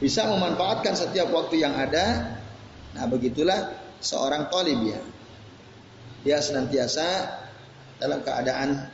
[0.00, 2.40] bisa memanfaatkan setiap waktu yang ada.
[2.96, 5.00] Nah begitulah seorang talib ya.
[6.24, 7.06] Dia senantiasa
[8.00, 8.88] dalam keadaan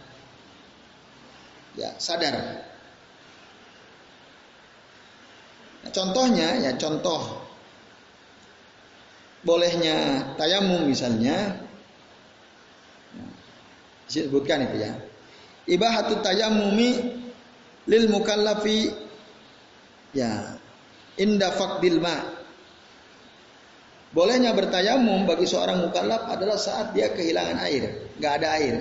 [1.78, 2.66] ya sadar.
[5.94, 7.46] Contohnya ya contoh
[9.46, 11.62] bolehnya tayamum misalnya.
[14.10, 14.92] Disebutkan itu ya.
[15.70, 17.14] Ibahatut tayamumi
[17.86, 18.90] lil mukallafi.
[20.14, 20.55] Ya
[21.20, 22.16] inda faqdil ma.
[24.16, 28.76] Bolehnya bertayamum bagi seorang mukallaf adalah saat dia kehilangan air, nggak ada air.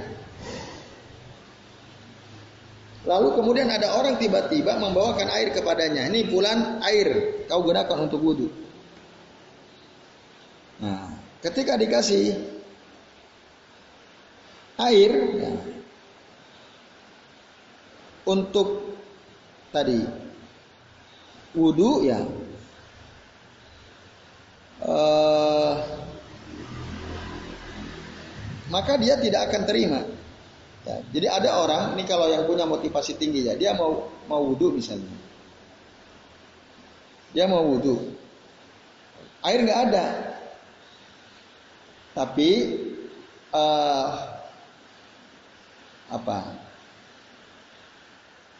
[3.06, 6.10] Lalu kemudian ada orang tiba-tiba membawakan air kepadanya.
[6.10, 8.50] Ini bulan air, kau gunakan untuk wudhu.
[10.82, 11.14] Nah,
[11.46, 12.34] ketika dikasih
[14.82, 15.54] air ya,
[18.26, 18.98] untuk
[19.70, 20.25] tadi
[21.56, 22.20] wudhu ya.
[24.86, 25.80] Uh,
[28.70, 30.04] maka dia tidak akan terima.
[30.86, 34.70] Ya, jadi ada orang ini kalau yang punya motivasi tinggi ya dia mau mau wudhu
[34.70, 35.10] misalnya,
[37.34, 38.14] dia mau wudhu,
[39.42, 40.06] air nggak ada,
[42.14, 42.50] tapi
[43.50, 44.10] uh,
[46.14, 46.54] apa?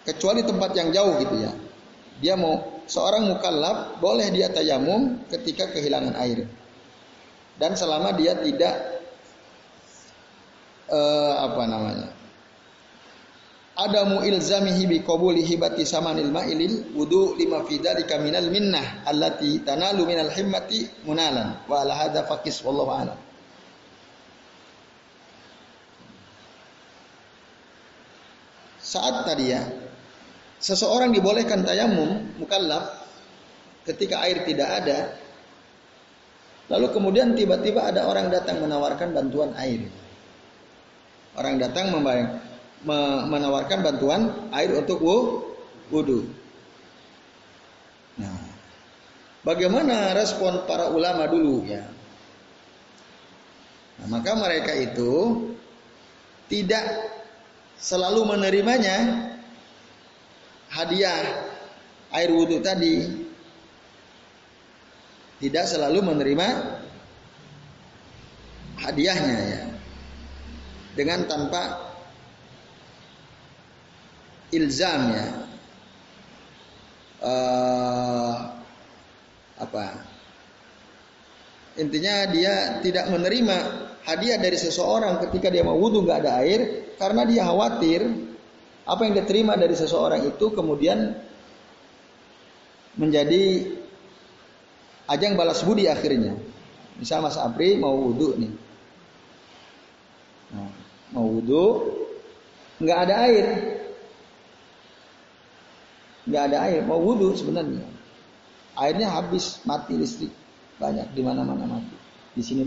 [0.10, 1.54] Kecuali tempat yang jauh gitu ya,
[2.18, 6.46] dia mau seorang mukallaf boleh dia tayamum ketika kehilangan air
[7.56, 8.76] dan selama dia tidak
[10.92, 12.10] uh, apa namanya?
[13.76, 20.08] Adamu ilzamihi bi qabuli hibati samanil ma'ilil wudu lima fi dzalika minal minnah allati tanalu
[20.08, 23.20] minal himmati munalan wa ala hadza faqis wallahu a'lam.
[28.80, 29.60] Saat tadi ya
[30.60, 33.06] seseorang dibolehkan tayamum mukallaf
[33.86, 35.00] ketika air tidak ada
[36.72, 39.86] lalu kemudian tiba-tiba ada orang datang menawarkan bantuan air.
[41.36, 41.92] Orang datang
[43.28, 45.04] menawarkan bantuan air untuk
[45.92, 46.24] wudhu.
[48.16, 48.40] Nah,
[49.44, 51.84] bagaimana respon para ulama dulu ya?
[54.00, 55.44] Nah, maka mereka itu
[56.48, 56.88] tidak
[57.76, 59.35] selalu menerimanya
[60.76, 61.24] hadiah
[62.12, 63.26] air wudhu tadi
[65.40, 66.48] tidak selalu menerima
[68.80, 69.64] hadiahnya ya.
[70.96, 71.92] Dengan tanpa
[74.56, 75.28] ilzam ya.
[77.26, 78.36] Uh,
[79.60, 79.86] apa?
[81.76, 83.58] Intinya dia tidak menerima
[84.08, 88.08] hadiah dari seseorang ketika dia mau wudhu nggak ada air karena dia khawatir
[88.86, 91.18] apa yang diterima dari seseorang itu kemudian
[93.02, 93.66] menjadi
[95.10, 96.38] ajang balas budi akhirnya.
[97.02, 98.54] Misal Mas Apri mau wudhu nih.
[100.54, 100.70] Nah,
[101.18, 101.66] mau wudhu
[102.78, 103.46] nggak ada air.
[106.30, 107.90] Nggak ada air mau wudhu sebenarnya.
[108.78, 110.32] Airnya habis mati listrik.
[110.78, 111.96] Banyak di mana mana mati.
[112.38, 112.64] Di sini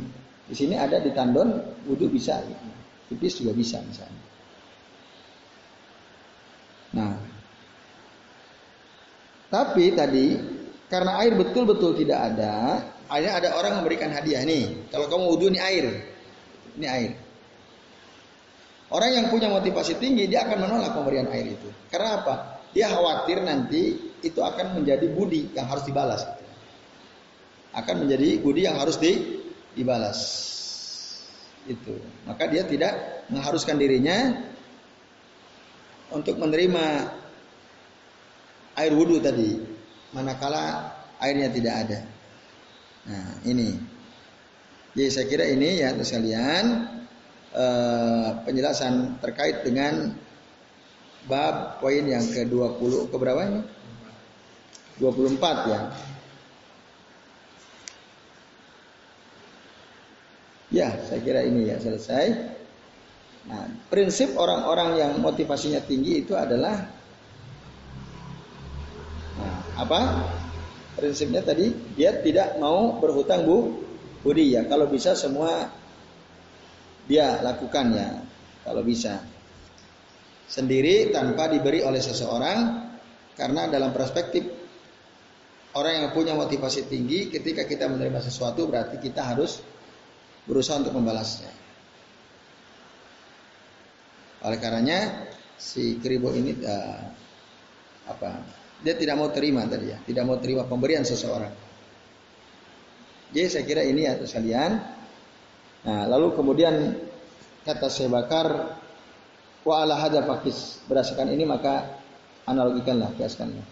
[0.50, 2.42] di sini ada di tandon wudhu bisa.
[3.08, 4.28] Tipis juga bisa misalnya
[6.94, 7.14] nah
[9.48, 10.26] tapi tadi
[10.88, 15.60] karena air betul-betul tidak ada akhirnya ada orang memberikan hadiah nih kalau kamu wudhu ini
[15.60, 15.86] air
[16.76, 17.12] ini air
[18.88, 21.68] Orang yang punya motivasi tinggi dia akan menolak pemberian air itu.
[21.92, 22.34] Karena apa?
[22.72, 26.24] Dia khawatir nanti itu akan menjadi budi yang harus dibalas.
[27.76, 29.44] Akan menjadi budi yang harus di,
[29.76, 30.18] dibalas.
[31.68, 32.00] Itu.
[32.24, 34.47] Maka dia tidak mengharuskan dirinya
[36.14, 36.86] untuk menerima
[38.78, 39.58] air wudhu tadi.
[40.14, 41.98] Manakala airnya tidak ada.
[43.08, 43.76] Nah ini.
[44.96, 46.98] Jadi saya kira ini ya sekalian
[47.48, 50.12] Eh, penjelasan terkait dengan
[51.24, 53.60] bab poin yang ke-20 ke berapa ini?
[55.00, 55.80] 24 ya.
[60.68, 62.36] Ya, saya kira ini ya selesai.
[63.48, 66.76] Nah, prinsip orang-orang yang motivasinya tinggi itu adalah
[69.40, 70.00] nah, apa?
[70.98, 73.80] Prinsipnya tadi dia tidak mau berhutang bu
[74.20, 74.68] budi ya.
[74.68, 75.72] Kalau bisa semua
[77.08, 78.08] dia lakukan ya
[78.68, 79.24] kalau bisa
[80.44, 82.84] sendiri tanpa diberi oleh seseorang
[83.32, 84.44] karena dalam perspektif
[85.72, 89.64] orang yang punya motivasi tinggi ketika kita menerima sesuatu berarti kita harus
[90.44, 91.48] berusaha untuk membalasnya
[94.48, 95.28] oleh karenanya
[95.60, 97.00] si keribo ini uh,
[98.08, 98.28] apa
[98.80, 99.98] dia tidak mau terima tadi ya.
[100.00, 101.52] Tidak mau terima pemberian seseorang.
[103.28, 104.98] Jadi saya kira ini atau sekalian
[105.86, 106.74] Nah, lalu kemudian
[107.62, 108.76] kata saya bakar
[109.62, 110.82] wa ala hada fakis.
[110.90, 112.02] Berdasarkan ini maka
[112.48, 113.66] analogikanlah kiaskanlah.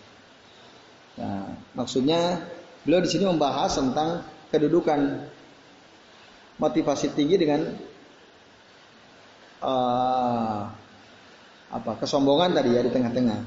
[1.16, 2.44] Nah, maksudnya
[2.84, 4.22] beliau di sini membahas tentang
[4.52, 5.26] kedudukan
[6.56, 7.74] motivasi tinggi dengan
[9.62, 10.60] uh,
[11.66, 13.40] apa kesombongan tadi ya di tengah-tengah.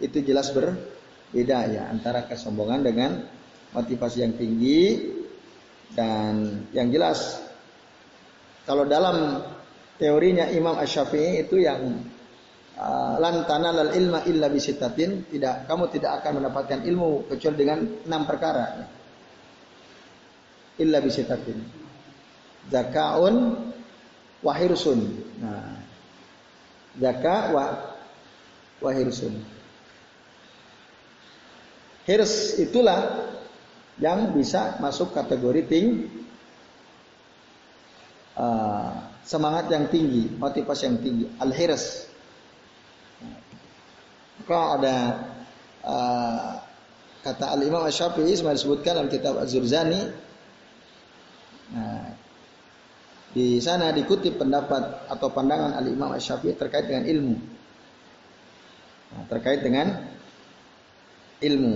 [0.00, 3.10] Itu jelas berbeda ya antara kesombongan dengan
[3.76, 5.12] motivasi yang tinggi
[5.92, 7.50] dan yang jelas
[8.70, 9.42] kalau dalam
[9.98, 12.06] teorinya Imam Ash-Syafi'i itu yang
[12.78, 18.22] uh, lan tanalal ilma illa bisitatin, tidak kamu tidak akan mendapatkan ilmu kecuali dengan enam
[18.28, 18.86] perkara.
[20.80, 21.58] Illa bisitatin.
[22.70, 23.36] Zakaun
[24.40, 25.00] wahirsun.
[25.40, 25.80] Nah,
[26.96, 27.64] zaka wa
[28.80, 29.34] wahirsun.
[32.08, 33.28] Hirs itulah
[34.00, 35.86] yang bisa masuk kategori ting
[39.30, 42.10] semangat yang tinggi, motivasi yang tinggi, al-hirs.
[44.42, 44.96] Maka ada
[45.86, 46.50] uh,
[47.22, 50.02] kata al-Imam Asy-Syafi'i sebenarnya disebutkan dalam kitab Az-Zurzani.
[51.70, 52.09] Nah,
[53.30, 57.36] di sana dikutip pendapat atau pandangan al-Imam Asy-Syafi'i terkait dengan ilmu.
[59.10, 59.86] Nah, terkait dengan
[61.38, 61.74] ilmu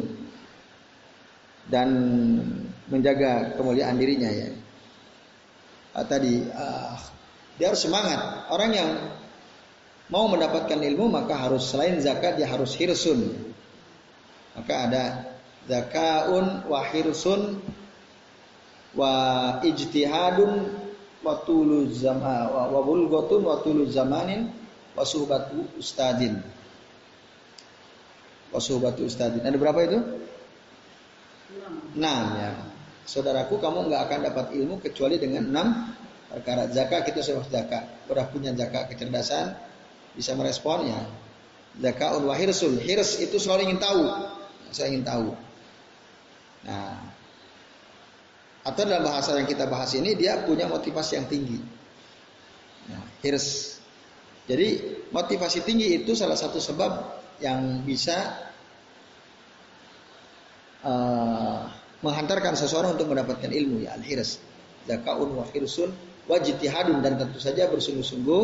[1.71, 1.89] dan
[2.91, 4.51] menjaga kemuliaan dirinya ya.
[5.95, 6.99] Uh, tadi uh,
[7.55, 8.51] dia harus semangat.
[8.51, 8.91] Orang yang
[10.11, 13.31] mau mendapatkan ilmu maka harus selain zakat dia harus hirsun.
[14.59, 15.05] Maka ada
[15.71, 17.63] zakaun wa hirsun
[18.95, 19.15] wa
[19.63, 20.84] ijtihadun
[21.25, 21.41] wa
[21.89, 23.55] zaman wa
[23.89, 24.53] zamanin
[24.93, 25.03] wa
[25.81, 26.35] ustadin.
[28.53, 29.41] Wa ustadin.
[29.41, 29.99] Ada berapa itu?
[31.97, 32.53] Enam ya.
[33.05, 35.69] Saudaraku kamu nggak akan dapat ilmu kecuali dengan enam
[36.35, 39.55] perkara zakat kita sudah zakat udah punya zakat kecerdasan
[40.19, 41.07] bisa meresponnya
[41.79, 44.03] zakat wa hirsul hirs itu selalu ingin tahu
[44.75, 45.31] saya ingin tahu
[46.67, 47.14] nah
[48.65, 51.61] atau dalam bahasa yang kita bahas ini dia punya motivasi yang tinggi.
[52.89, 53.77] Nah, hirs.
[54.49, 54.69] Jadi
[55.13, 56.93] motivasi tinggi itu salah satu sebab
[57.45, 58.17] yang bisa
[60.81, 61.69] uh,
[62.01, 64.41] menghantarkan seseorang untuk mendapatkan ilmu ya al-hirs.
[64.89, 65.93] Zakaun wa hirsun
[66.25, 68.43] wajtihadun dan tentu saja bersungguh-sungguh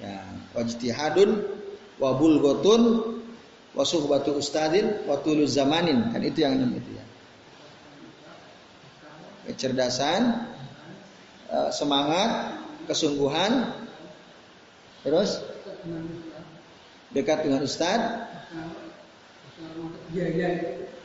[0.00, 0.16] ya
[0.56, 1.40] wajtihadun
[1.96, 2.82] wa bulghatun
[3.72, 6.12] wa suhbatu ustadin wa tuluz zamanin.
[6.12, 7.05] Kan itu yang enam itu ya
[9.46, 10.50] kecerdasan
[11.50, 13.72] eh, semangat kesungguhan
[15.06, 15.42] terus
[17.14, 18.26] dekat dengan ustad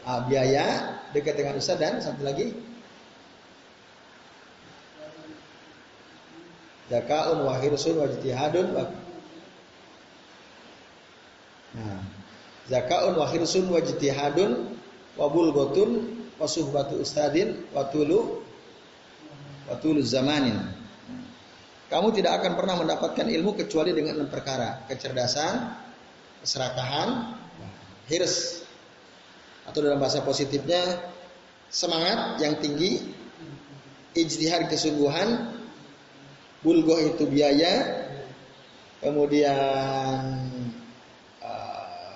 [0.05, 2.53] ah, biaya dekat dengan ustad dan satu lagi
[6.91, 8.83] Zakaun wa hirsun wa jitihadun wa
[11.71, 12.03] Nah,
[12.67, 14.75] zakaun wa hirsun wa jitihadun
[15.15, 18.41] wa bulgotun wa suhbatu ustadin wa tulu
[19.69, 20.57] wa tulu zamanin.
[21.93, 25.77] Kamu tidak akan pernah mendapatkan ilmu kecuali dengan enam perkara: kecerdasan,
[26.41, 27.37] keserakahan,
[28.09, 28.65] hirs
[29.69, 30.81] atau dalam bahasa positifnya
[31.69, 33.05] semangat yang tinggi,
[34.17, 35.53] ijtihad kesungguhan,
[36.65, 38.07] bulgoh itu biaya,
[39.03, 40.47] kemudian
[41.43, 42.15] uh,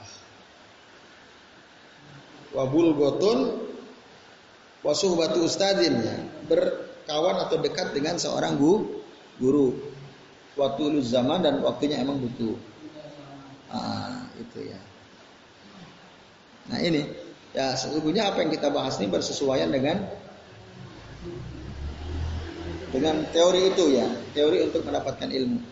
[2.55, 3.64] wabul gotun
[4.85, 6.15] wasuh batu ustadin ya.
[6.45, 9.01] Berkawan atau dekat dengan seorang guru
[9.41, 9.73] guru.
[10.55, 12.55] Waktu zaman dan waktunya emang butuh.
[13.67, 14.79] Ah, itu ya.
[16.71, 17.03] Nah ini.
[17.55, 20.03] Ya sesungguhnya apa yang kita bahas ini bersesuaian dengan
[22.91, 24.03] dengan teori itu ya,
[24.35, 25.63] teori untuk mendapatkan ilmu.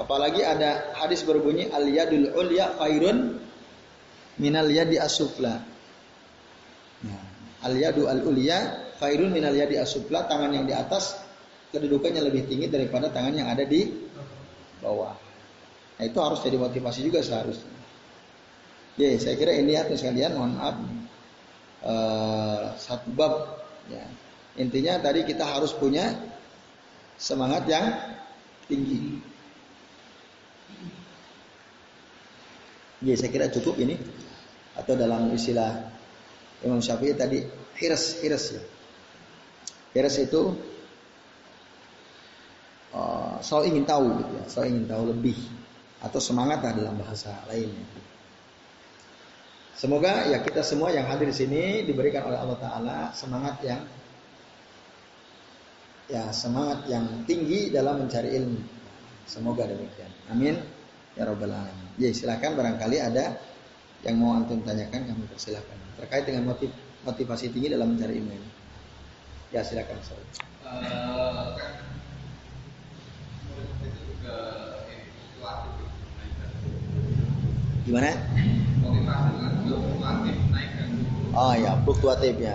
[0.00, 3.36] Apalagi ada hadis berbunyi al yadul ulya khairun
[4.40, 5.60] minal yadi asufla.
[7.04, 7.29] Nah,
[7.64, 11.16] al yadu al ulya khairun minal yadi asufla, tangan yang di atas
[11.72, 13.88] kedudukannya lebih tinggi daripada tangan yang ada di
[14.82, 15.14] bawah.
[16.00, 17.76] Nah, itu harus jadi motivasi juga seharusnya.
[18.96, 20.76] Ya, saya kira ini ya sekalian, mohon maaf.
[21.80, 24.04] Uh, satu bab ya
[24.60, 26.12] Intinya tadi kita harus punya
[27.16, 27.86] semangat yang
[28.66, 29.22] tinggi.
[33.00, 33.96] Ya, saya kira cukup ini.
[34.76, 35.99] Atau dalam istilah
[36.60, 37.40] Imam Syafi'i tadi
[37.80, 38.62] hirs, hirs ya.
[39.96, 40.54] Hirs itu
[42.92, 45.38] uh, selalu ingin tahu gitu ya, selalu ingin tahu lebih
[46.00, 47.84] atau semangat lah dalam bahasa lainnya.
[49.80, 53.80] Semoga ya kita semua yang hadir di sini diberikan oleh Allah Taala semangat yang
[56.04, 58.60] ya semangat yang tinggi dalam mencari ilmu.
[59.24, 60.12] Semoga demikian.
[60.28, 60.60] Amin.
[61.16, 61.88] Ya Rabbal Alamin.
[61.96, 63.40] Ya silakan barangkali ada
[64.06, 65.76] yang mau antum tanyakan kami persilakan.
[66.00, 66.72] Terkait dengan motiv
[67.04, 68.48] motivasi tinggi dalam mencari ilmu ini.
[69.52, 69.98] Ya silakan.
[70.00, 70.24] Sorry.
[70.64, 71.58] Uh,
[77.90, 78.14] Gimana?
[81.34, 82.54] Oh ya, fluktuatif ya.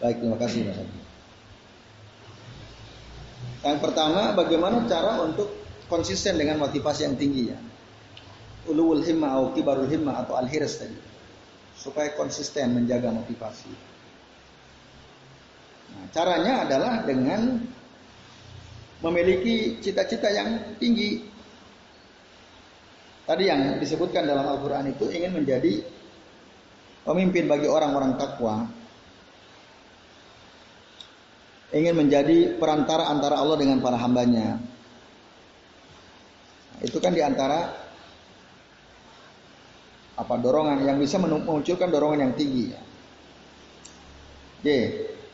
[0.00, 1.00] Baik, terima kasih Mas Abdi.
[3.60, 5.52] Yang pertama, bagaimana cara untuk
[5.92, 7.58] konsisten dengan motivasi yang tinggi ya?
[8.72, 10.96] Ulul himma atau kibarul himma atau al-hirs tadi.
[11.76, 13.72] Supaya konsisten menjaga motivasi.
[15.92, 17.60] Nah, caranya adalah dengan
[19.04, 21.28] memiliki cita-cita yang tinggi.
[23.28, 25.84] Tadi yang disebutkan dalam Al-Quran itu ingin menjadi
[27.04, 28.79] pemimpin bagi orang-orang takwa
[31.70, 34.58] ingin menjadi perantara antara Allah dengan para hambanya.
[36.82, 37.70] Itu kan di antara
[40.20, 42.64] apa dorongan yang bisa memunculkan dorongan yang tinggi.
[42.74, 42.82] Ya.
[44.60, 44.66] J,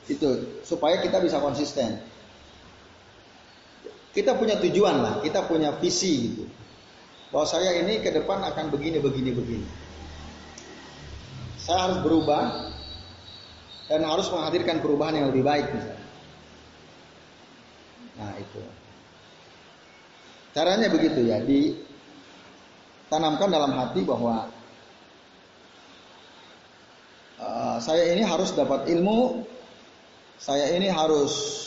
[0.07, 0.29] itu
[0.63, 1.99] supaya kita bisa konsisten.
[4.15, 6.45] Kita punya tujuan lah, kita punya visi gitu.
[7.35, 9.69] Bahwa saya ini ke depan akan begini, begini, begini.
[11.59, 12.71] Saya harus berubah
[13.91, 15.96] dan harus menghadirkan perubahan yang lebih baik misalnya.
[18.17, 18.63] Nah itu.
[20.57, 24.49] Caranya begitu ya, ditanamkan dalam hati bahwa
[27.37, 29.45] uh, saya ini harus dapat ilmu,
[30.41, 31.61] saya ini harus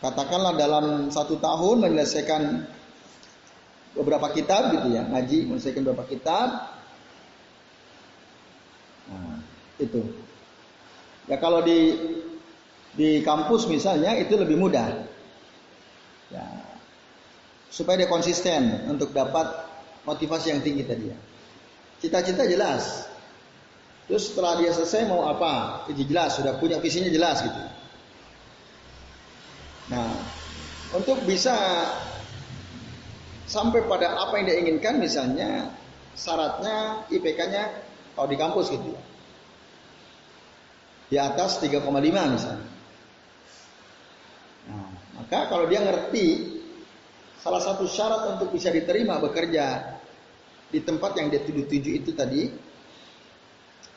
[0.00, 2.64] katakanlah dalam satu tahun menyelesaikan
[3.92, 6.72] beberapa kitab gitu ya, ngaji menyelesaikan beberapa kitab.
[9.12, 9.44] Nah,
[9.76, 10.00] itu.
[11.28, 12.00] Ya kalau di
[12.94, 15.06] di kampus misalnya itu lebih mudah.
[16.30, 16.46] Ya.
[17.70, 19.46] Supaya dia konsisten untuk dapat
[20.02, 21.18] motivasi yang tinggi tadi ya.
[22.02, 23.06] Cita-cita jelas.
[24.10, 25.86] Terus setelah dia selesai mau apa?
[25.86, 27.62] Jadi jelas, sudah punya visinya jelas gitu.
[29.94, 30.10] Nah,
[30.94, 31.54] untuk bisa
[33.46, 35.70] sampai pada apa yang dia inginkan misalnya
[36.14, 37.70] syaratnya IPK-nya
[38.14, 39.02] kalau di kampus gitu ya.
[41.10, 42.69] Di atas 3,5 misalnya.
[45.30, 46.58] Maka kalau dia ngerti
[47.38, 49.94] salah satu syarat untuk bisa diterima bekerja
[50.74, 52.50] di tempat yang dia tuju-tuju itu tadi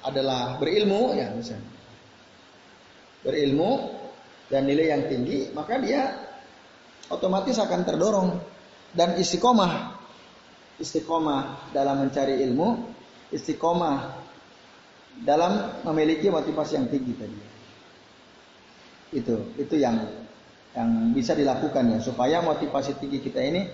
[0.05, 1.73] adalah berilmu ya misalnya.
[3.25, 3.71] Berilmu
[4.45, 6.21] dan nilai yang tinggi, maka dia
[7.09, 8.29] otomatis akan terdorong
[8.93, 9.89] dan istiqomah.
[10.77, 12.93] Istiqomah dalam mencari ilmu,
[13.33, 14.21] istiqomah
[15.25, 17.39] dalam memiliki motivasi yang tinggi tadi.
[19.17, 20.22] Itu, itu yang
[20.73, 23.69] yang bisa dilakukan ya supaya motivasi tinggi kita ini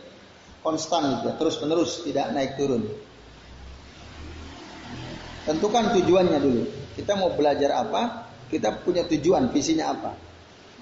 [0.60, 2.84] konstan gitu ya, terus menerus tidak naik turun.
[5.48, 6.64] Tentukan tujuannya dulu.
[7.00, 8.28] Kita mau belajar apa?
[8.52, 10.12] Kita punya tujuan, visinya apa?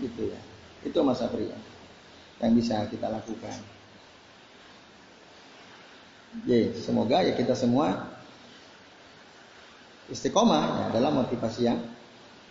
[0.01, 0.39] Gitu ya.
[0.82, 1.59] Itu Mas Apri ya.
[2.41, 3.53] Yang bisa kita lakukan.
[6.43, 8.11] Ya, semoga ya kita semua
[10.11, 11.80] istiqomah ya, dalam motivasi yang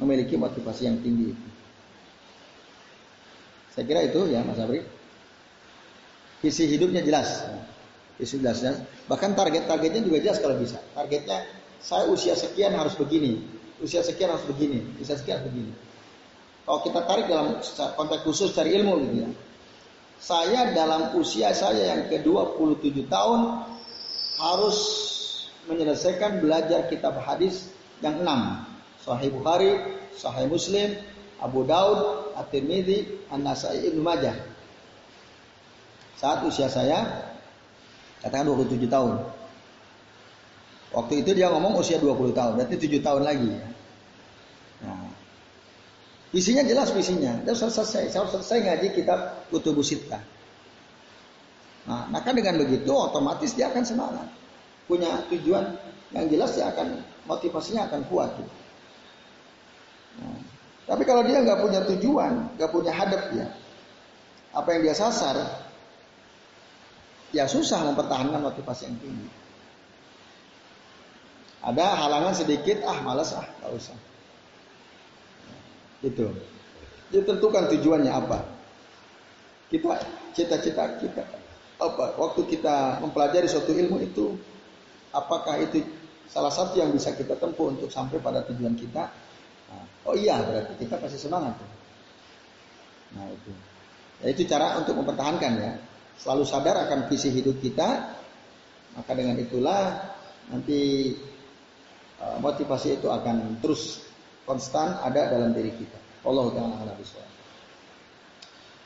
[0.00, 1.48] memiliki motivasi yang tinggi itu.
[3.76, 4.80] Saya kira itu ya Mas Abri.
[6.40, 7.44] Visi hidupnya jelas.
[8.16, 8.80] Visi jelas, jelas.
[9.04, 10.80] Bahkan target-targetnya juga jelas kalau bisa.
[10.96, 11.44] Targetnya
[11.76, 13.44] saya usia sekian harus begini,
[13.84, 15.72] usia sekian harus begini, usia sekian harus begini.
[16.66, 17.60] Kalau kita tarik dalam
[17.94, 19.30] konteks khusus cari ilmu gitu ya.
[20.16, 23.40] Saya dalam usia saya yang ke-27 tahun
[24.40, 24.78] harus
[25.68, 27.68] menyelesaikan belajar kitab hadis
[28.00, 28.64] yang enam.
[29.04, 29.78] Sahih Bukhari,
[30.16, 30.96] Sahih Muslim,
[31.40, 34.36] Abu Daud, At-Tirmidzi, An-Nasai, Ibnu Majah.
[36.16, 37.28] Saat usia saya
[38.24, 39.20] katakan 27 tahun.
[40.96, 43.52] Waktu itu dia ngomong usia 20 tahun, berarti 7 tahun lagi.
[44.80, 45.12] Nah,
[46.32, 47.36] visinya jelas visinya.
[47.44, 50.24] Dia selesai, harus selesai ngaji kitab Kutubus Sittah.
[51.86, 54.26] Nah, maka dengan begitu otomatis dia akan semangat.
[54.88, 55.76] Punya tujuan
[56.16, 58.32] yang jelas dia akan motivasinya akan kuat.
[60.16, 60.55] Nah,
[60.86, 63.50] tapi kalau dia nggak punya tujuan, nggak punya hadap ya,
[64.54, 65.34] apa yang dia sasar,
[67.34, 69.28] ya susah mempertahankan motivasi yang tinggi.
[71.66, 73.98] Ada halangan sedikit, ah malas ah, nggak usah.
[76.06, 76.30] Itu.
[77.10, 78.46] Dia tentukan tujuannya apa.
[79.66, 79.98] Kita
[80.30, 81.26] cita-cita kita
[81.82, 82.14] apa?
[82.14, 84.38] Waktu kita mempelajari suatu ilmu itu,
[85.10, 85.82] apakah itu
[86.30, 89.10] salah satu yang bisa kita tempuh untuk sampai pada tujuan kita?
[90.06, 91.58] Oh iya berarti kita pasti semangat.
[93.14, 93.50] Nah itu.
[94.22, 95.72] Ya, itu cara untuk mempertahankan ya.
[96.16, 98.14] Selalu sadar akan visi hidup kita.
[98.96, 100.08] Maka dengan itulah
[100.48, 101.12] nanti
[102.22, 104.06] uh, motivasi itu akan terus
[104.48, 105.98] konstan ada dalam diri kita.
[106.24, 106.92] Allah taala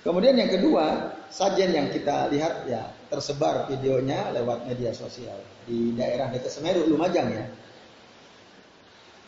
[0.00, 5.36] Kemudian yang kedua, sajian yang kita lihat ya tersebar videonya lewat media sosial
[5.68, 7.44] di daerah dekat Semeru, Lumajang ya.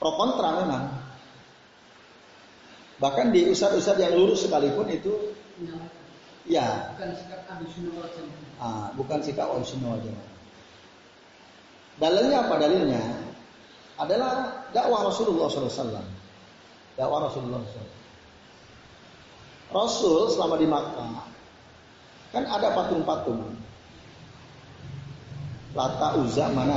[0.00, 0.84] Pro kontra memang.
[3.02, 5.10] Bahkan di usad-usad yang lurus sekalipun itu
[6.46, 7.42] ya bukan sikap
[8.62, 9.50] ah, bukan sikap
[11.98, 13.02] Dalilnya apa dalilnya?
[13.98, 15.98] Adalah dakwah Rasulullah SAW.
[16.94, 17.90] Dakwah Rasulullah SAW.
[19.72, 21.26] Rasul selama di Makkah
[22.32, 23.50] kan ada patung-patung.
[25.74, 26.76] Lata Uzza mana?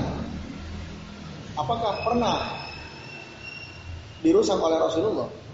[1.56, 2.38] Apakah pernah
[4.24, 5.45] dirusak oleh Rasulullah?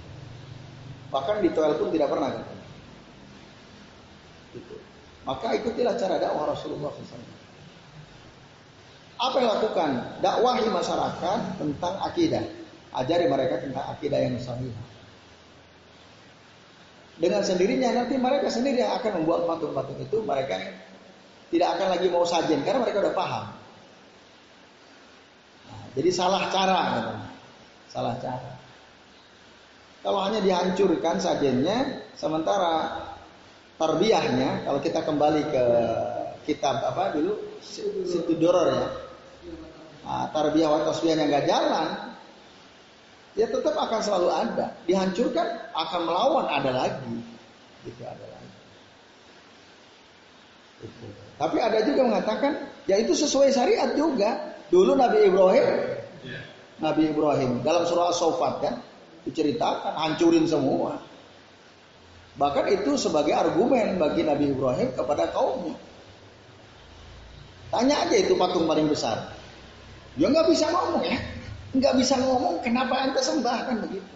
[1.12, 2.32] Bahkan di toilet pun tidak pernah.
[2.32, 2.54] Gitu.
[4.58, 4.76] gitu.
[5.28, 7.40] Maka ikutilah cara dakwah Rasulullah SAW.
[9.22, 9.92] Apa yang lakukan?
[10.24, 12.42] Dakwahi masyarakat tentang akidah.
[12.92, 14.74] Ajari mereka tentang akidah yang sahih
[17.22, 20.58] dengan sendirinya nanti mereka sendiri yang akan membuat patung-patung itu mereka
[21.54, 23.46] tidak akan lagi mau sajen karena mereka udah paham.
[25.70, 27.14] Nah, jadi salah cara, gitu.
[27.94, 28.52] salah cara.
[30.02, 33.06] Kalau hanya dihancurkan sajennya, sementara
[33.78, 35.64] tarbiyahnya, kalau kita kembali ke
[36.50, 38.88] kitab apa dulu, situ doror ya,
[40.02, 42.18] nah, tarbiyah wa tasbihnya nggak jalan,
[43.38, 44.74] ya tetap akan selalu ada.
[44.90, 45.48] Dihancurkan
[45.78, 47.16] akan melawan ada lagi.
[47.86, 48.50] Itu ada lagi.
[51.38, 52.54] Tapi ada juga mengatakan
[52.90, 54.58] ya itu sesuai syariat juga.
[54.74, 55.68] Dulu Nabi Ibrahim
[56.26, 56.42] ya.
[56.82, 58.76] Nabi Ibrahim dalam surah As-Saffat kan
[59.28, 60.98] diceritakan hancurin semua.
[62.40, 65.76] Bahkan itu sebagai argumen bagi Nabi Ibrahim kepada kaumnya.
[67.72, 69.36] Tanya aja itu patung paling besar.
[70.16, 71.20] Dia nggak bisa ngomong ya
[71.72, 74.12] nggak bisa ngomong kenapa anda sembah kan begitu.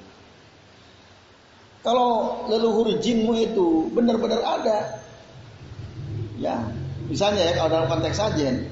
[1.86, 5.06] Kalau leluhur jinmu itu benar-benar ada,
[6.42, 6.58] ya
[7.06, 8.66] misalnya ya kalau dalam konteks sajen,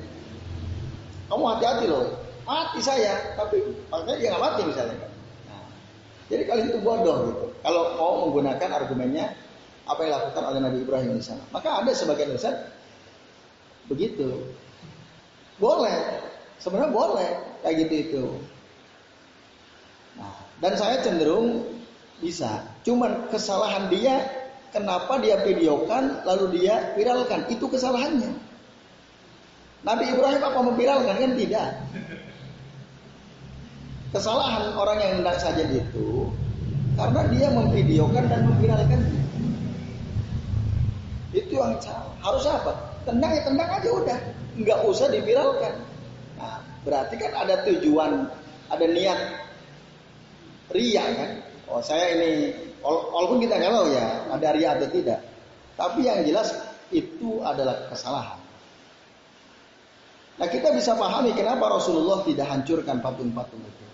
[1.29, 2.09] kamu hati-hati loh,
[2.43, 3.61] mati saya, tapi
[3.93, 4.97] makanya dia nggak mati misalnya.
[6.33, 7.45] Jadi kalian itu bodoh gitu.
[7.61, 9.37] Kalau mau menggunakan argumennya
[9.85, 12.73] apa yang dilakukan oleh Nabi Ibrahim di sana, maka ada sebagian besar
[13.85, 14.41] begitu.
[15.61, 16.23] Boleh,
[16.57, 17.29] sebenarnya boleh
[17.61, 18.25] kayak gitu itu.
[20.17, 21.67] Nah, dan saya cenderung
[22.17, 22.63] bisa.
[22.81, 24.23] Cuman kesalahan dia,
[24.73, 27.45] kenapa dia videokan lalu dia viralkan?
[27.51, 28.33] Itu kesalahannya.
[29.83, 31.69] Nabi Ibrahim apa memviralkan kan tidak.
[34.13, 36.29] Kesalahan orang yang hendak saja itu
[36.93, 39.01] karena dia memvideokan dan memviralkan.
[41.33, 42.13] Itu yang.
[42.21, 42.77] Harus apa?
[43.09, 44.17] Tendang ya tendang aja udah,
[44.61, 45.81] nggak usah diviralkan.
[46.37, 48.29] Nah, berarti kan ada tujuan,
[48.69, 49.19] ada niat
[50.77, 51.31] ria kan.
[51.73, 52.53] Oh saya ini,
[52.85, 55.19] walaupun kita nggak tahu ya ada ria atau tidak.
[55.73, 56.53] Tapi yang jelas
[56.93, 58.37] itu adalah kesalahan.
[60.37, 63.85] Nah kita bisa pahami kenapa Rasulullah tidak hancurkan patung-patung itu.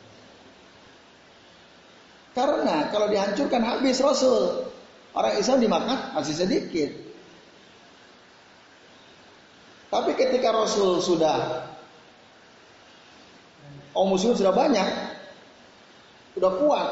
[2.38, 4.70] Karena kalau dihancurkan habis Rasul.
[5.10, 6.94] Orang Islam dimakan masih sedikit.
[9.90, 11.66] Tapi ketika Rasul sudah
[13.90, 14.86] kaum muslim sudah banyak,
[16.38, 16.90] udah kuat.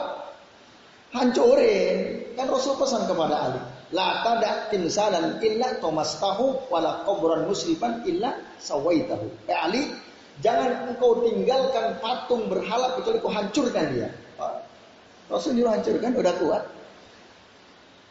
[1.13, 2.25] Hancurin.
[2.33, 3.61] Kan Rasul pesan kepada Ali.
[3.95, 9.47] La tada timsalan illa tomastahu wala kubran musliman illa sawaitahu.
[9.47, 9.88] Eh Ali,
[10.43, 14.09] jangan engkau tinggalkan patung berhala kecuali kau hancurkan dia.
[15.28, 16.63] Rasul nyuruh hancurkan, udah kuat.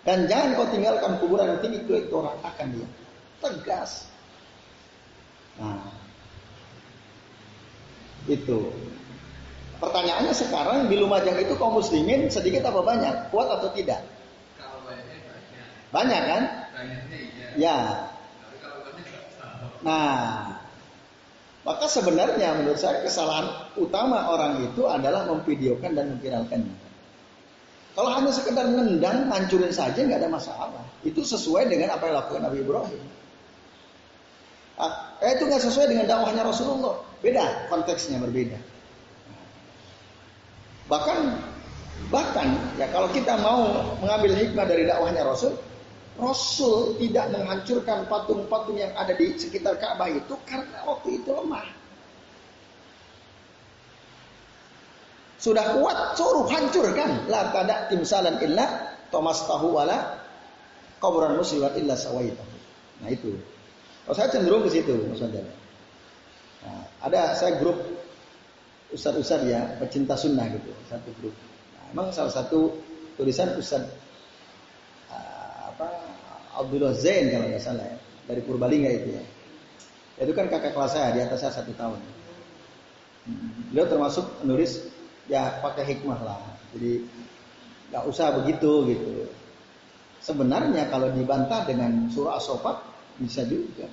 [0.07, 2.89] Dan jangan kau tinggalkan kuburan yang tinggi kecuali kau ratakan dia.
[3.43, 4.07] Tegas.
[5.59, 5.91] Nah,
[8.31, 8.71] itu.
[9.77, 13.15] Pertanyaannya sekarang di Lumajang itu kaum muslimin sedikit apa banyak?
[13.35, 14.07] Kuat atau tidak?
[14.57, 15.05] Kalau banyak.
[15.91, 16.43] Banyak kan?
[16.71, 17.49] Banyaknya iya.
[17.59, 17.79] Ya.
[19.85, 20.15] Nah,
[21.67, 26.86] maka sebenarnya menurut saya kesalahan utama orang itu adalah memvideokan dan memviralkannya.
[27.97, 30.85] Kalau hanya sekedar nendang, hancurin saja nggak ada masalah.
[31.01, 33.03] Itu sesuai dengan apa yang dilakukan Nabi Ibrahim.
[34.77, 37.01] Ah, eh, itu nggak sesuai dengan dakwahnya Rasulullah.
[37.25, 38.61] Beda konteksnya berbeda.
[40.93, 41.19] Bahkan
[42.13, 45.57] bahkan ya kalau kita mau mengambil hikmah dari dakwahnya Rasul,
[46.21, 51.65] Rasul tidak menghancurkan patung-patung yang ada di sekitar Ka'bah itu karena waktu itu lemah.
[55.37, 57.29] Sudah kuat, suruh hancurkan.
[57.29, 60.17] La tada timsalan illa Thomas tahu wala
[60.99, 62.55] kuburan muslimat illa sawaitahu.
[63.05, 63.37] Nah itu.
[64.07, 65.51] Kalau saya cenderung ke situ, saudara.
[66.63, 67.79] Nah, ada saya grup
[68.91, 71.35] ustad-ustad ya pecinta sunnah gitu satu grup.
[71.75, 72.71] Nah, emang salah satu
[73.19, 73.83] tulisan ustad
[75.11, 75.87] uh, apa
[76.55, 79.25] Abdullah Zain kalau nggak salah ya dari Purbalingga itu ya.
[80.17, 82.01] Itu kan kakak kelas saya di atas saya satu tahun.
[83.27, 83.75] Hmm.
[83.75, 84.87] Beliau termasuk menulis
[85.27, 86.41] ya pakai hikmah lah.
[86.75, 87.03] Jadi
[87.91, 89.31] nggak usah begitu gitu.
[90.23, 92.77] Sebenarnya kalau dibantah dengan surah As-Sofat
[93.23, 93.87] bisa juga.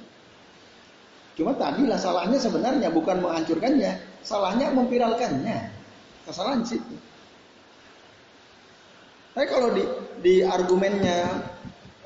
[1.34, 5.70] Cuma tadilah salahnya sebenarnya bukan menghancurkannya, salahnya memviralkannya.
[6.24, 6.96] Kesalahan situ.
[9.34, 9.84] Tapi kalau di,
[10.22, 11.26] di argumennya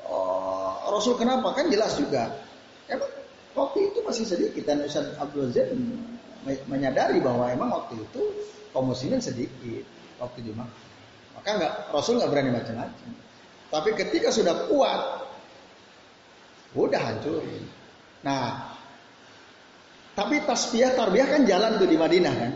[0.08, 2.32] oh, Rasul kenapa kan jelas juga.
[2.88, 3.12] Emang
[3.52, 5.76] waktu itu masih sedikit dan Ustaz Abdul Zaid
[6.66, 8.22] menyadari bahwa emang waktu itu
[8.72, 9.84] kaum muslimin sedikit
[10.22, 10.86] waktu di Makkah.
[11.38, 13.10] Maka nggak Rasul nggak berani macam-macam.
[13.68, 15.00] Tapi ketika sudah kuat,
[16.72, 17.44] udah hancur.
[18.24, 18.74] Nah,
[20.18, 22.52] tapi tasbih tarbiyah kan jalan tuh di Madinah kan.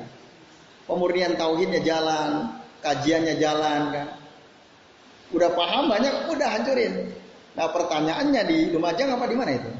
[0.89, 4.09] Pemurnian tauhidnya jalan, kajiannya jalan kan.
[5.31, 7.15] Udah paham banyak, udah hancurin.
[7.53, 9.71] Nah pertanyaannya di Lumajang apa di mana itu?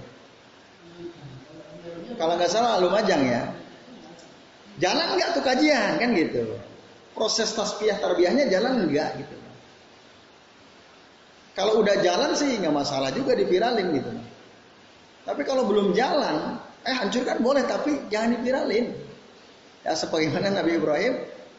[2.17, 3.43] Kalau nggak salah Lumajang ya.
[4.81, 6.57] Jalan nggak tuh kajian kan gitu.
[7.13, 9.37] Proses tasbih tarbiyahnya jalan nggak gitu.
[11.53, 14.11] Kalau udah jalan sih nggak masalah juga diviralin gitu.
[15.23, 16.57] Tapi kalau belum jalan,
[16.89, 18.97] eh hancurkan boleh tapi jangan diviralin.
[19.85, 21.15] Ya sebagaimana Nabi Ibrahim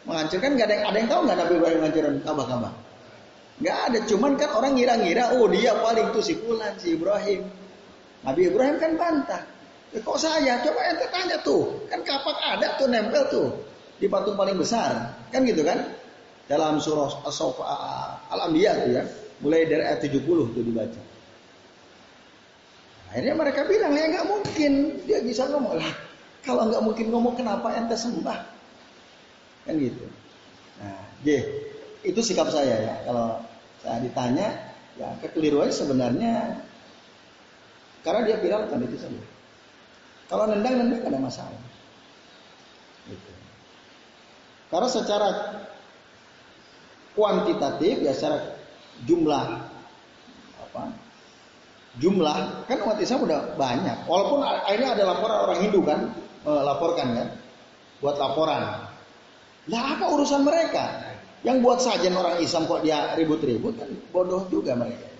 [0.10, 2.74] menghancurkan nggak ada yang ada yang tahu nggak Nabi Ibrahim menghancurkan Ka'bah-Ka'bah?
[3.54, 7.46] Nggak ada, cuman kan orang ngira-ngira, oh dia paling tuh si Fulan, si Ibrahim.
[8.26, 9.42] Nabi Ibrahim kan bantah.
[9.94, 10.58] Kok saya?
[10.66, 11.86] Coba ente tanya tuh.
[11.86, 13.48] Kan kapak ada tuh nempel tuh
[14.02, 15.14] di patung paling besar.
[15.30, 15.86] Kan gitu kan?
[16.50, 17.22] Dalam surah
[18.34, 19.04] Al-Anbiya tuh ya.
[19.46, 21.02] Mulai dari ayat 70 tuh dibaca.
[23.14, 24.72] Akhirnya mereka bilang, ya nggak mungkin
[25.06, 25.94] dia bisa ngomong lah.
[26.42, 28.40] Kalau nggak mungkin ngomong, kenapa ente sembah?
[29.70, 30.10] Kan gitu.
[30.82, 31.46] Nah, J,
[32.02, 32.96] itu sikap saya ya.
[33.06, 33.38] Kalau
[33.86, 34.50] saya ditanya,
[34.98, 36.36] ya kekeliruannya sebenarnya
[38.02, 39.22] karena dia viralkan itu saja.
[40.34, 41.62] Kalau nendang nendang ada masalah.
[43.06, 43.32] Gitu.
[44.74, 45.30] Karena secara
[47.14, 48.58] kuantitatif ya secara
[49.06, 49.46] jumlah
[50.58, 50.84] apa
[52.02, 56.10] jumlah kan umat Islam udah banyak walaupun akhirnya ada laporan orang Hindu kan
[56.42, 57.28] melaporkan kan
[58.02, 58.90] buat laporan
[59.70, 61.14] lah apa urusan mereka
[61.44, 65.12] yang buat sajian orang Islam kok dia ribut-ribut kan bodoh juga mereka.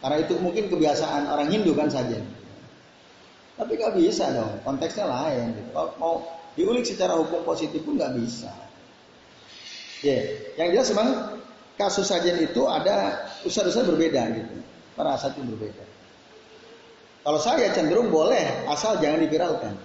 [0.00, 2.24] Karena itu mungkin kebiasaan orang Hindu kan sajian.
[3.60, 5.52] Tapi nggak bisa dong, konteksnya lain.
[5.76, 6.14] Kalau mau
[6.56, 8.48] diulik secara hukum positif pun nggak bisa.
[10.00, 10.16] Ya,
[10.56, 11.36] yang jelas memang
[11.76, 14.54] kasus sajian itu ada usaha-usaha berbeda gitu.
[14.96, 15.84] Para asal itu berbeda.
[17.20, 19.76] Kalau saya cenderung boleh asal jangan diviralkan.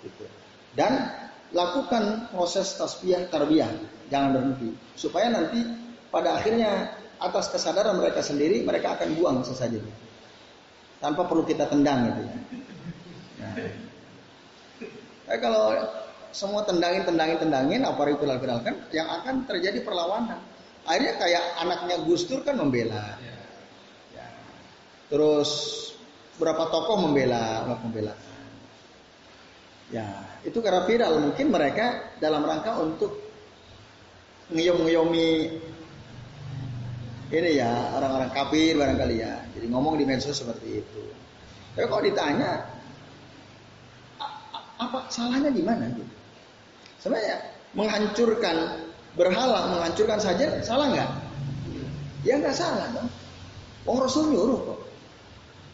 [0.00, 0.24] Gitu.
[0.72, 1.12] Dan
[1.52, 3.68] lakukan proses tasbih tarbiyah,
[4.08, 4.72] jangan berhenti.
[4.96, 5.60] Supaya nanti
[6.08, 9.76] pada akhirnya atas kesadaran mereka sendiri mereka akan buang sesaja
[11.04, 12.36] tanpa perlu kita tendang gitu ya.
[13.40, 15.74] Nah, kalau
[16.30, 20.38] semua tendangin, tendangin, tendangin, apa itu viralkan, yang akan terjadi perlawanan.
[20.86, 23.18] Akhirnya kayak anaknya Gus Dur kan membela.
[24.14, 24.26] Ya.
[25.10, 25.50] Terus
[26.38, 28.14] berapa tokoh membela, membela.
[29.90, 30.06] Ya,
[30.46, 31.18] itu karena viral.
[31.18, 33.18] Mungkin mereka dalam rangka untuk
[34.50, 35.30] ngeyom-ngeyomi
[37.30, 39.34] ini ya orang-orang kafir barangkali ya.
[39.54, 41.02] Jadi ngomong di medsos seperti itu.
[41.78, 42.66] Tapi kalau ditanya
[44.80, 46.14] apa salahnya di mana gitu?
[47.04, 47.36] Sebenarnya
[47.76, 48.56] menghancurkan
[49.14, 51.10] berhala, menghancurkan saja salah nggak?
[52.24, 53.08] Ya nggak salah dong.
[53.84, 54.80] Wong Rasul nyuruh kok.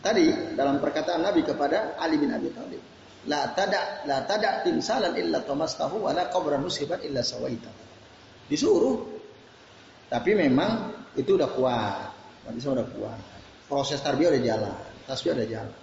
[0.02, 2.78] Tadi dalam perkataan Nabi kepada Ali bin Abi Thalib,
[3.26, 7.70] La tada la tada timsalan illa tamastahu wa la qabran musibat illa sawaita.
[8.46, 9.18] Disuruh.
[10.07, 12.07] Tapi memang itu udah kuat.
[12.62, 13.20] Saya udah kuat.
[13.66, 14.74] Proses tarbiyah udah jalan,
[15.11, 15.74] tasbih udah jalan.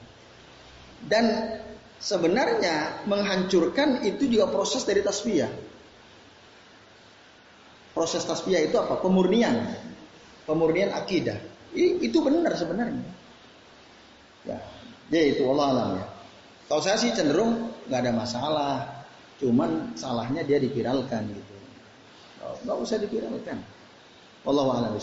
[1.04, 1.26] Dan
[2.04, 5.48] sebenarnya menghancurkan itu juga proses dari tasbih.
[7.96, 9.00] Proses tasbih itu apa?
[9.00, 9.72] Pemurnian.
[10.44, 11.40] Pemurnian akidah.
[11.74, 13.08] Itu benar sebenarnya.
[14.44, 14.60] Ya,
[15.08, 16.06] ya itu Allah alam ya.
[16.68, 18.76] Kalau saya sih cenderung nggak ada masalah,
[19.40, 21.56] cuman salahnya dia dipiralkan gitu.
[22.68, 23.64] Nggak usah dipiralkan.
[24.44, 25.00] Allah a'lam.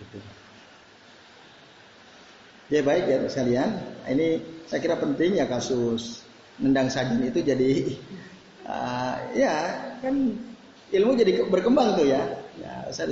[0.00, 0.18] Gitu.
[2.68, 6.20] Ya baik ya sekalian, ini saya kira penting ya kasus
[6.60, 7.96] nendang sajian itu jadi
[8.68, 9.16] uh,
[9.46, 9.54] ya
[10.04, 10.36] kan
[10.92, 12.22] ilmu jadi berkembang tuh ya.
[12.58, 13.08] Ya, saya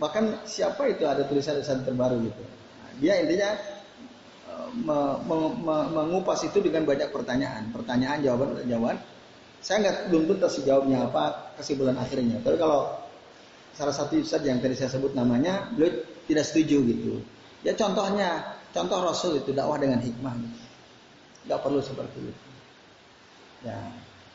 [0.00, 2.42] bahkan siapa itu ada tulisan-tulisan terbaru gitu.
[2.98, 3.54] Dia intinya
[4.72, 8.96] me, me, me, mengupas itu dengan banyak pertanyaan, pertanyaan jawaban jawaban.
[9.62, 12.42] Saya nggak belum tuntas jawabnya apa kesimpulan akhirnya.
[12.42, 12.90] Tapi kalau
[13.76, 17.22] salah satu ustadz yang tadi saya sebut namanya, beliau tidak setuju gitu.
[17.62, 20.34] Ya contohnya, contoh Rasul itu dakwah dengan hikmah.
[21.46, 22.44] Gak perlu seperti itu.
[23.62, 23.78] Ya,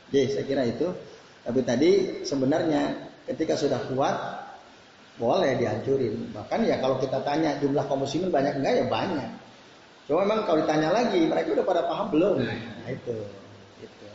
[0.08, 0.88] jadi saya kira itu.
[1.44, 1.90] Tapi tadi
[2.24, 4.16] sebenarnya ketika sudah kuat,
[5.20, 6.32] boleh dihancurin.
[6.32, 9.30] Bahkan ya kalau kita tanya jumlah kaum banyak enggak ya banyak.
[10.08, 12.40] Cuma memang kalau ditanya lagi, mereka udah pada paham belum?
[12.40, 13.16] Nah itu.
[13.84, 14.06] Itu.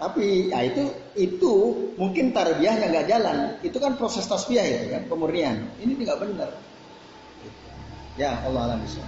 [0.00, 1.52] Tapi ya itu itu
[2.00, 3.36] mungkin tarbiyahnya nggak jalan.
[3.60, 5.68] Itu kan proses tasbih itu kan pemurnian.
[5.76, 6.48] Ini tidak benar.
[8.18, 9.00] Ya Allah alam bisa.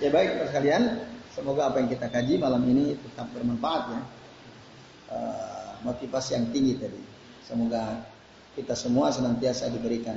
[0.00, 1.04] Ya baik sekalian,
[1.36, 4.02] semoga apa yang kita kaji malam ini tetap bermanfaat ya.
[5.06, 7.00] Uh, motivasi yang tinggi tadi.
[7.44, 8.02] Semoga
[8.56, 10.16] kita semua senantiasa diberikan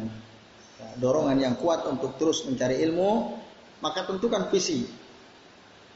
[0.79, 3.35] ya, dorongan yang kuat untuk terus mencari ilmu,
[3.83, 4.87] maka tentukan visi.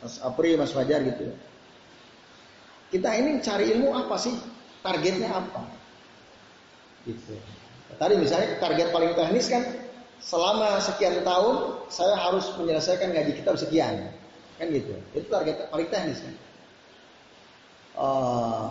[0.03, 1.31] Mas Apri, Mas Fajar gitu.
[2.91, 4.35] Kita ini cari ilmu apa sih?
[4.83, 5.63] Targetnya apa?
[7.07, 7.39] Gitu.
[7.95, 9.63] Tadi misalnya target paling teknis kan
[10.24, 14.09] selama sekian tahun saya harus menyelesaikan gaji kitab sekian.
[14.55, 14.95] Kan gitu.
[15.11, 16.36] Itu target paling teknis kan?
[17.93, 18.67] Uh,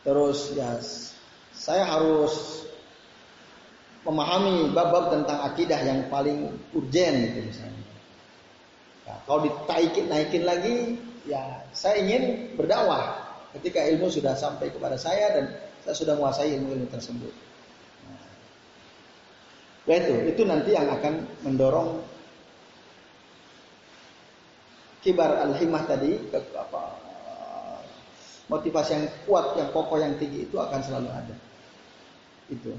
[0.00, 0.80] terus ya
[1.52, 2.64] saya harus
[4.00, 7.84] memahami bab-bab tentang akidah yang paling urgen gitu misalnya.
[9.04, 10.96] Nah, kalau ditaikin naikin lagi
[11.28, 13.28] ya saya ingin berdakwah
[13.58, 15.44] ketika ilmu sudah sampai kepada saya dan
[15.84, 17.49] saya sudah menguasai ilmu-ilmu tersebut
[19.88, 22.04] Ya itu, itu nanti yang akan mendorong
[25.00, 27.00] kibar al-himah tadi ke apa
[28.50, 31.36] motivasi yang kuat, yang kokoh, yang tinggi itu akan selalu ada.
[32.50, 32.74] Itu.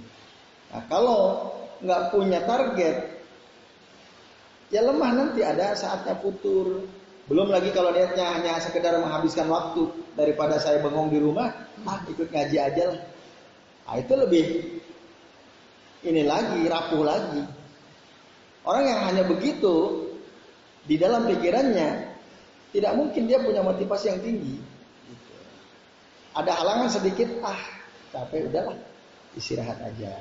[0.69, 1.47] Nah, kalau
[1.79, 3.23] nggak punya target,
[4.69, 6.85] ya lemah nanti ada saatnya putur.
[7.31, 9.87] Belum lagi kalau niatnya hanya sekedar menghabiskan waktu
[10.19, 11.47] daripada saya bengong di rumah,
[11.87, 13.01] ah ikut ngaji aja lah.
[13.87, 14.43] Nah, itu lebih
[16.01, 17.43] ini lagi, rapuh lagi.
[18.65, 20.05] Orang yang hanya begitu
[20.85, 22.09] di dalam pikirannya
[22.73, 24.57] tidak mungkin dia punya motivasi yang tinggi.
[26.33, 27.59] Ada halangan sedikit, ah
[28.13, 28.77] capek udahlah
[29.37, 30.13] istirahat aja.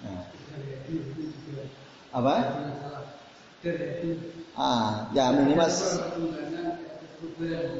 [0.00, 0.24] Nah.
[2.10, 2.36] Apa?
[4.56, 5.68] Ah, ya minimal.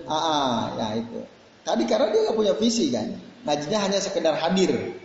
[0.04, 1.20] Ah, ah, ya itu.
[1.64, 3.08] Tadi karena dia nggak punya visi kan,
[3.48, 4.99] ngajinya hanya sekedar hadir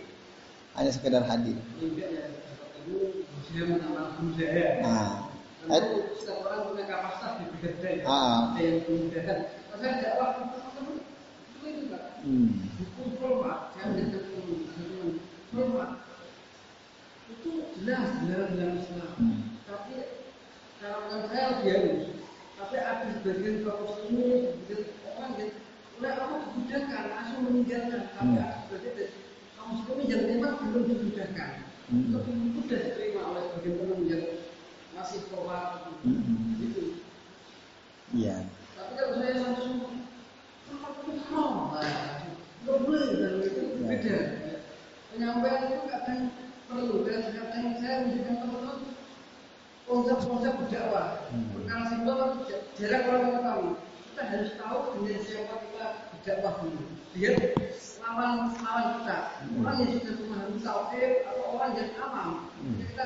[0.76, 1.56] hanya sekedar hadir.
[4.84, 5.32] Nah,
[5.72, 5.82] eh,
[6.20, 8.52] setiap orang punya kapasitas di bidang ah.
[8.52, 9.38] ada yang kemudahan.
[9.76, 10.96] Saya dakwah itu itu.
[15.56, 15.72] Hukum
[17.26, 17.50] itu
[17.80, 19.12] jelas jelas dalam Islam.
[19.66, 19.96] Tapi
[20.78, 22.14] kalau saya lebih.
[22.56, 23.68] Tapi ada sebagian
[24.08, 24.56] ini,
[25.12, 25.52] orang yang
[26.00, 26.40] oleh Allah
[27.08, 28.08] langsung meninggalkan.
[28.16, 28.88] Tapi
[29.70, 31.52] muslim yang memang belum dimudahkan
[31.90, 32.04] hmm.
[32.14, 32.26] belum
[32.58, 34.24] mudah diterima oleh sebagian teman yang
[34.96, 36.58] masih formal hmm.
[36.62, 36.82] gitu.
[38.14, 38.46] Iya.
[38.78, 39.96] Tapi kalau saya langsung
[42.66, 43.86] belum boleh dan itu ya.
[43.86, 44.18] beda.
[45.14, 46.22] Penyampaian itu kadang
[46.66, 48.78] perlu dan kadang saya menunjukkan teman-teman
[49.86, 51.08] konsep-konsep berdakwah.
[51.30, 51.46] Hmm.
[51.54, 52.18] Perkara simpel
[52.74, 53.72] jarang orang mengetahui.
[54.10, 55.86] Kita harus tahu dengan siapa kita
[56.26, 56.82] berdakwah dulu.
[57.14, 57.34] Biar
[58.02, 59.18] lawan lawan kita.
[59.62, 62.28] Orang yang sudah memahami tauhid atau orang yang awam.
[62.58, 62.76] Hmm.
[62.82, 63.04] kita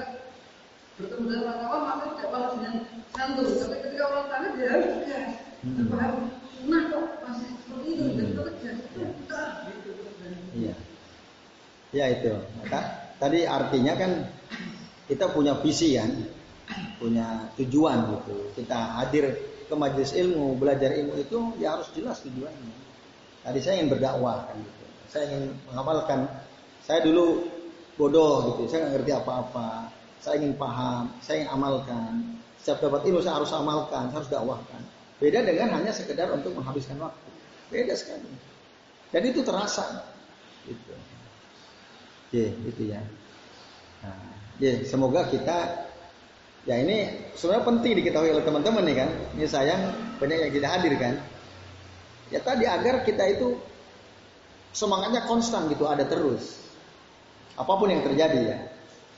[0.96, 2.74] bertemu dengan orang awam maka balas dengan
[3.12, 3.44] santun.
[3.44, 5.28] Tapi ketika orang tanya dia harus tegas
[5.60, 5.88] hmm.
[5.92, 6.14] paham
[6.56, 8.04] sunnah kok masih seperti itu?
[8.08, 9.90] Dan kita tegas itu kita gitu.
[10.56, 10.74] Iya.
[11.92, 12.32] Ya itu.
[12.64, 12.80] Maka
[13.20, 14.12] tadi artinya kan
[15.12, 16.08] kita punya visi kan?
[16.96, 18.36] Punya tujuan gitu.
[18.56, 19.36] Kita hadir
[19.68, 22.89] ke majelis ilmu belajar ilmu itu ya harus jelas tujuannya
[23.42, 24.80] tadi saya ingin berdakwah kan gitu
[25.10, 26.30] saya ingin mengamalkan.
[26.86, 27.44] Saya dulu
[27.98, 29.90] bodoh gitu, saya nggak ngerti apa-apa.
[30.22, 32.12] Saya ingin paham, saya ingin amalkan.
[32.62, 34.82] Setiap dapat ilmu saya harus amalkan, saya harus dakwahkan.
[35.18, 37.30] Beda dengan hanya sekedar untuk menghabiskan waktu.
[37.68, 38.30] Beda sekali.
[39.10, 40.06] Dan itu terasa.
[40.64, 40.92] Gitu.
[42.30, 43.02] Ya, itu ya.
[44.06, 44.16] Nah,
[44.86, 45.90] semoga kita
[46.68, 49.10] ya ini sebenarnya penting diketahui oleh teman-teman nih kan.
[49.34, 49.82] Ini sayang
[50.22, 51.14] banyak yang tidak hadir kan.
[52.30, 53.58] Ya tadi agar kita itu
[54.70, 56.62] semangatnya konstan gitu ada terus.
[57.58, 58.58] Apa pun yang terjadi ya.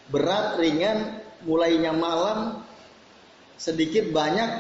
[0.09, 2.65] Berat, ringan, mulainya malam,
[3.61, 4.51] sedikit banyak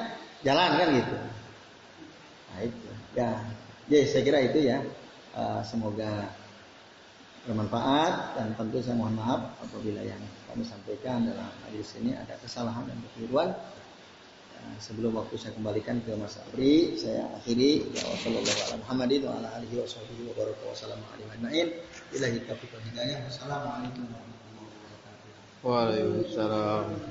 [0.44, 1.16] jalan kan gitu.
[2.52, 2.88] Nah itu.
[3.12, 3.30] Ya,
[3.88, 4.78] ya saya kira itu ya.
[5.32, 6.28] Uh, semoga
[7.48, 10.20] bermanfaat dan tentu saya mohon maaf apabila yang
[10.52, 13.50] kami sampaikan dalam hadis ini ada kesalahan dan kekeliruan.
[14.62, 19.48] Nah, sebelum waktu saya kembalikan ke Mas Abri, saya akhiri ya wassalamualaikum Muhammadin wa ala
[19.58, 21.66] alihi wa sahbihi wa baraka wa salamu alaihi ajmain.
[22.14, 23.18] Ilahi taufiq wal hidayah.
[23.26, 25.66] Wassalamualaikum warahmatullahi wabarakatuh.
[25.66, 27.10] Waalaikumsalam.